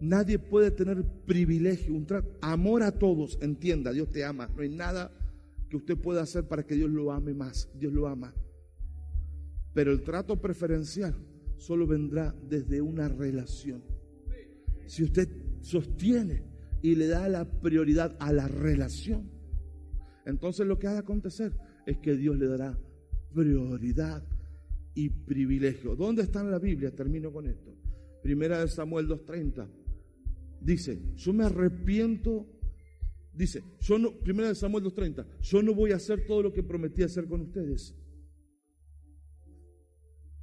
Nadie 0.00 0.38
puede 0.38 0.70
tener 0.70 1.04
privilegio, 1.26 1.94
un 1.94 2.06
trato, 2.06 2.28
amor 2.40 2.84
a 2.84 2.92
todos, 2.92 3.38
entienda, 3.42 3.92
Dios 3.92 4.10
te 4.10 4.24
ama, 4.24 4.48
no 4.54 4.62
hay 4.62 4.68
nada 4.68 5.12
que 5.68 5.76
usted 5.76 5.96
pueda 5.96 6.22
hacer 6.22 6.46
para 6.46 6.64
que 6.64 6.76
Dios 6.76 6.90
lo 6.90 7.10
ame 7.10 7.34
más, 7.34 7.68
Dios 7.74 7.92
lo 7.92 8.06
ama. 8.06 8.32
Pero 9.74 9.90
el 9.90 10.02
trato 10.02 10.40
preferencial 10.40 11.14
solo 11.56 11.86
vendrá 11.86 12.34
desde 12.48 12.80
una 12.80 13.08
relación. 13.08 13.82
Si 14.86 15.02
usted 15.02 15.28
sostiene 15.60 16.47
y 16.82 16.94
le 16.94 17.06
da 17.06 17.28
la 17.28 17.44
prioridad 17.60 18.16
a 18.20 18.32
la 18.32 18.48
relación, 18.48 19.30
entonces 20.24 20.66
lo 20.66 20.78
que 20.78 20.86
ha 20.86 20.92
de 20.92 20.98
acontecer 20.98 21.52
es 21.86 21.98
que 21.98 22.14
Dios 22.14 22.36
le 22.36 22.46
dará 22.46 22.78
prioridad 23.32 24.22
y 24.94 25.08
privilegio. 25.08 25.96
¿Dónde 25.96 26.22
está 26.22 26.40
en 26.40 26.50
la 26.50 26.58
Biblia? 26.58 26.94
Termino 26.94 27.32
con 27.32 27.46
esto. 27.46 27.74
Primera 28.22 28.60
de 28.60 28.68
Samuel 28.68 29.08
2.30. 29.08 29.68
Dice, 30.60 31.00
yo 31.14 31.32
me 31.32 31.44
arrepiento. 31.44 32.46
Dice, 33.32 33.62
yo 33.80 33.98
no, 33.98 34.18
primera 34.18 34.48
de 34.48 34.54
Samuel 34.54 34.84
2.30, 34.84 35.40
yo 35.40 35.62
no 35.62 35.74
voy 35.74 35.92
a 35.92 35.96
hacer 35.96 36.26
todo 36.26 36.42
lo 36.42 36.52
que 36.52 36.62
prometí 36.62 37.02
hacer 37.02 37.26
con 37.26 37.42
ustedes. 37.42 37.94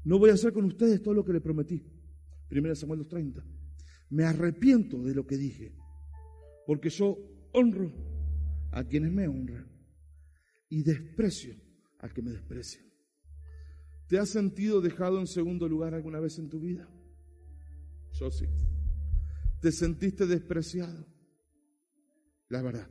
No 0.05 0.17
voy 0.17 0.29
a 0.29 0.33
hacer 0.33 0.53
con 0.53 0.65
ustedes 0.65 1.01
todo 1.01 1.13
lo 1.13 1.25
que 1.25 1.33
le 1.33 1.41
prometí. 1.41 1.83
Primera 2.47 2.75
Samuel 2.75 3.01
2.30. 3.01 3.43
Me 4.11 4.23
arrepiento 4.23 5.03
de 5.03 5.13
lo 5.13 5.27
que 5.27 5.35
dije, 5.35 5.75
porque 6.65 6.89
yo 6.89 7.17
honro 7.53 7.91
a 8.71 8.83
quienes 8.83 9.11
me 9.11 9.27
honran 9.27 9.67
y 10.69 10.83
desprecio 10.83 11.55
al 11.99 12.13
que 12.13 12.21
me 12.21 12.31
desprecia. 12.31 12.81
¿Te 14.07 14.19
has 14.19 14.29
sentido 14.29 14.81
dejado 14.81 15.19
en 15.19 15.27
segundo 15.27 15.67
lugar 15.67 15.93
alguna 15.93 16.19
vez 16.19 16.37
en 16.37 16.49
tu 16.49 16.59
vida? 16.59 16.87
Yo 18.11 18.29
sí. 18.29 18.45
¿Te 19.61 19.71
sentiste 19.71 20.27
despreciado? 20.27 21.07
La 22.49 22.61
verdad. 22.61 22.89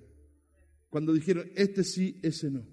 Cuando 0.91 1.13
dijeron, 1.13 1.49
este 1.55 1.85
sí, 1.85 2.21
ese 2.23 2.51
no. 2.51 2.67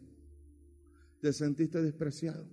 ¿Te 1.21 1.33
sentiste 1.33 1.81
despreciado? 1.81 2.49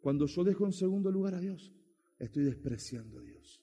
Cuando 0.00 0.26
yo 0.26 0.44
dejo 0.44 0.66
en 0.66 0.72
segundo 0.72 1.10
lugar 1.10 1.34
a 1.34 1.40
Dios, 1.40 1.72
estoy 2.18 2.44
despreciando 2.44 3.18
a 3.18 3.22
Dios. 3.22 3.59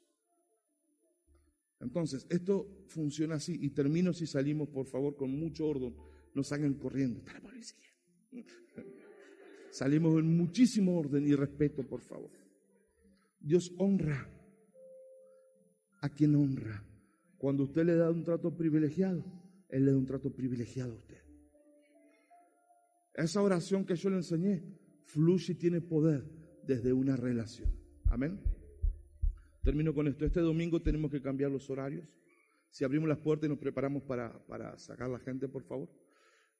Entonces, 1.80 2.26
esto 2.30 2.86
funciona 2.88 3.36
así 3.36 3.58
y 3.62 3.70
termino 3.70 4.14
si 4.14 4.26
salimos, 4.26 4.70
por 4.70 4.88
favor, 4.88 5.16
con 5.16 5.32
mucho 5.32 5.68
orden. 5.68 5.96
No 6.34 6.44
salgan 6.44 6.74
corriendo. 6.76 7.22
Salimos 9.70 10.18
en 10.20 10.36
muchísimo 10.36 10.98
orden 10.98 11.28
y 11.28 11.36
respeto, 11.36 11.84
por 11.84 12.02
favor. 12.02 12.32
Dios 13.40 13.72
honra 13.78 14.28
a 16.02 16.10
quien 16.10 16.36
honra. 16.36 16.84
Cuando 17.38 17.64
usted 17.64 17.86
le 17.86 17.96
da 17.96 18.10
un 18.10 18.24
trato 18.24 18.56
privilegiado, 18.56 19.24
Él 19.70 19.86
le 19.86 19.92
da 19.92 19.98
un 19.98 20.06
trato 20.06 20.34
privilegiado 20.34 20.94
a 20.94 20.96
usted. 20.96 21.22
Esa 23.14 23.42
oración 23.42 23.86
que 23.86 23.96
yo 23.96 24.10
le 24.10 24.18
enseñé 24.18 24.64
fluye 25.04 25.54
y 25.54 25.56
tiene 25.56 25.82
poder 25.82 26.24
desde 26.66 26.94
una 26.94 27.16
relación. 27.16 27.72
Amén. 28.06 28.40
Termino 29.68 29.94
con 29.94 30.08
esto. 30.08 30.26
Este 30.26 30.40
domingo 30.40 30.82
tenemos 30.82 31.12
que 31.12 31.22
cambiar 31.22 31.52
los 31.52 31.70
horarios. 31.70 32.08
Si 32.70 32.86
abrimos 32.86 33.10
las 33.10 33.18
puertas 33.18 33.48
y 33.48 33.50
nos 33.50 33.58
preparamos 33.58 34.02
para, 34.02 34.32
para 34.48 34.80
sacar 34.80 35.10
la 35.10 35.20
gente, 35.20 35.50
por 35.50 35.62
favor. 35.66 35.90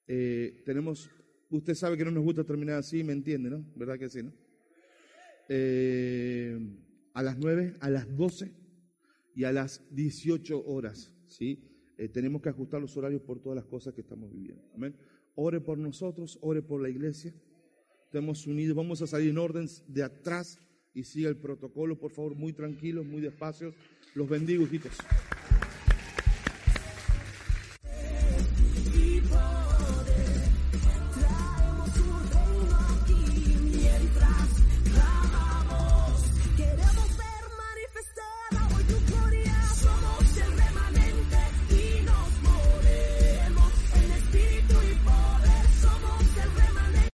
Eh, 0.06 0.62
tenemos, 0.66 1.08
usted 1.48 1.72
sabe 1.74 1.96
que 1.96 2.04
no 2.04 2.10
nos 2.10 2.22
gusta 2.22 2.44
terminar 2.44 2.76
así, 2.76 3.02
me 3.02 3.14
entiende, 3.14 3.48
¿no? 3.48 3.64
¿Verdad 3.76 3.98
que 3.98 4.10
sí, 4.10 4.22
no? 4.22 4.34
Eh, 5.48 6.58
a 7.14 7.22
las 7.22 7.38
9, 7.38 7.76
a 7.80 7.88
las 7.88 8.14
12 8.14 8.52
y 9.34 9.44
a 9.44 9.52
las 9.52 9.82
18 9.94 10.66
horas, 10.66 11.16
¿sí? 11.28 11.64
Eh, 11.96 12.10
tenemos 12.10 12.42
que 12.42 12.50
ajustar 12.50 12.82
los 12.82 12.94
horarios 12.98 13.22
por 13.22 13.40
todas 13.40 13.56
las 13.56 13.64
cosas 13.64 13.94
que 13.94 14.02
estamos 14.02 14.30
viviendo. 14.30 14.68
Amén. 14.74 14.94
Ore 15.34 15.62
por 15.62 15.78
nosotros, 15.78 16.38
ore 16.42 16.60
por 16.60 16.82
la 16.82 16.90
iglesia. 16.90 17.34
Estamos 18.04 18.46
unidos, 18.46 18.76
vamos 18.76 19.00
a 19.00 19.06
salir 19.06 19.30
en 19.30 19.38
orden 19.38 19.66
de 19.86 20.02
atrás 20.02 20.60
y 20.98 21.04
siga 21.04 21.28
el 21.28 21.36
protocolo, 21.36 21.96
por 21.96 22.10
favor, 22.10 22.34
muy 22.34 22.52
tranquilos, 22.52 23.06
muy 23.06 23.20
despacios. 23.20 23.72
Los 24.16 24.28
bendigo, 24.28 24.64
hijitos. 24.64 24.90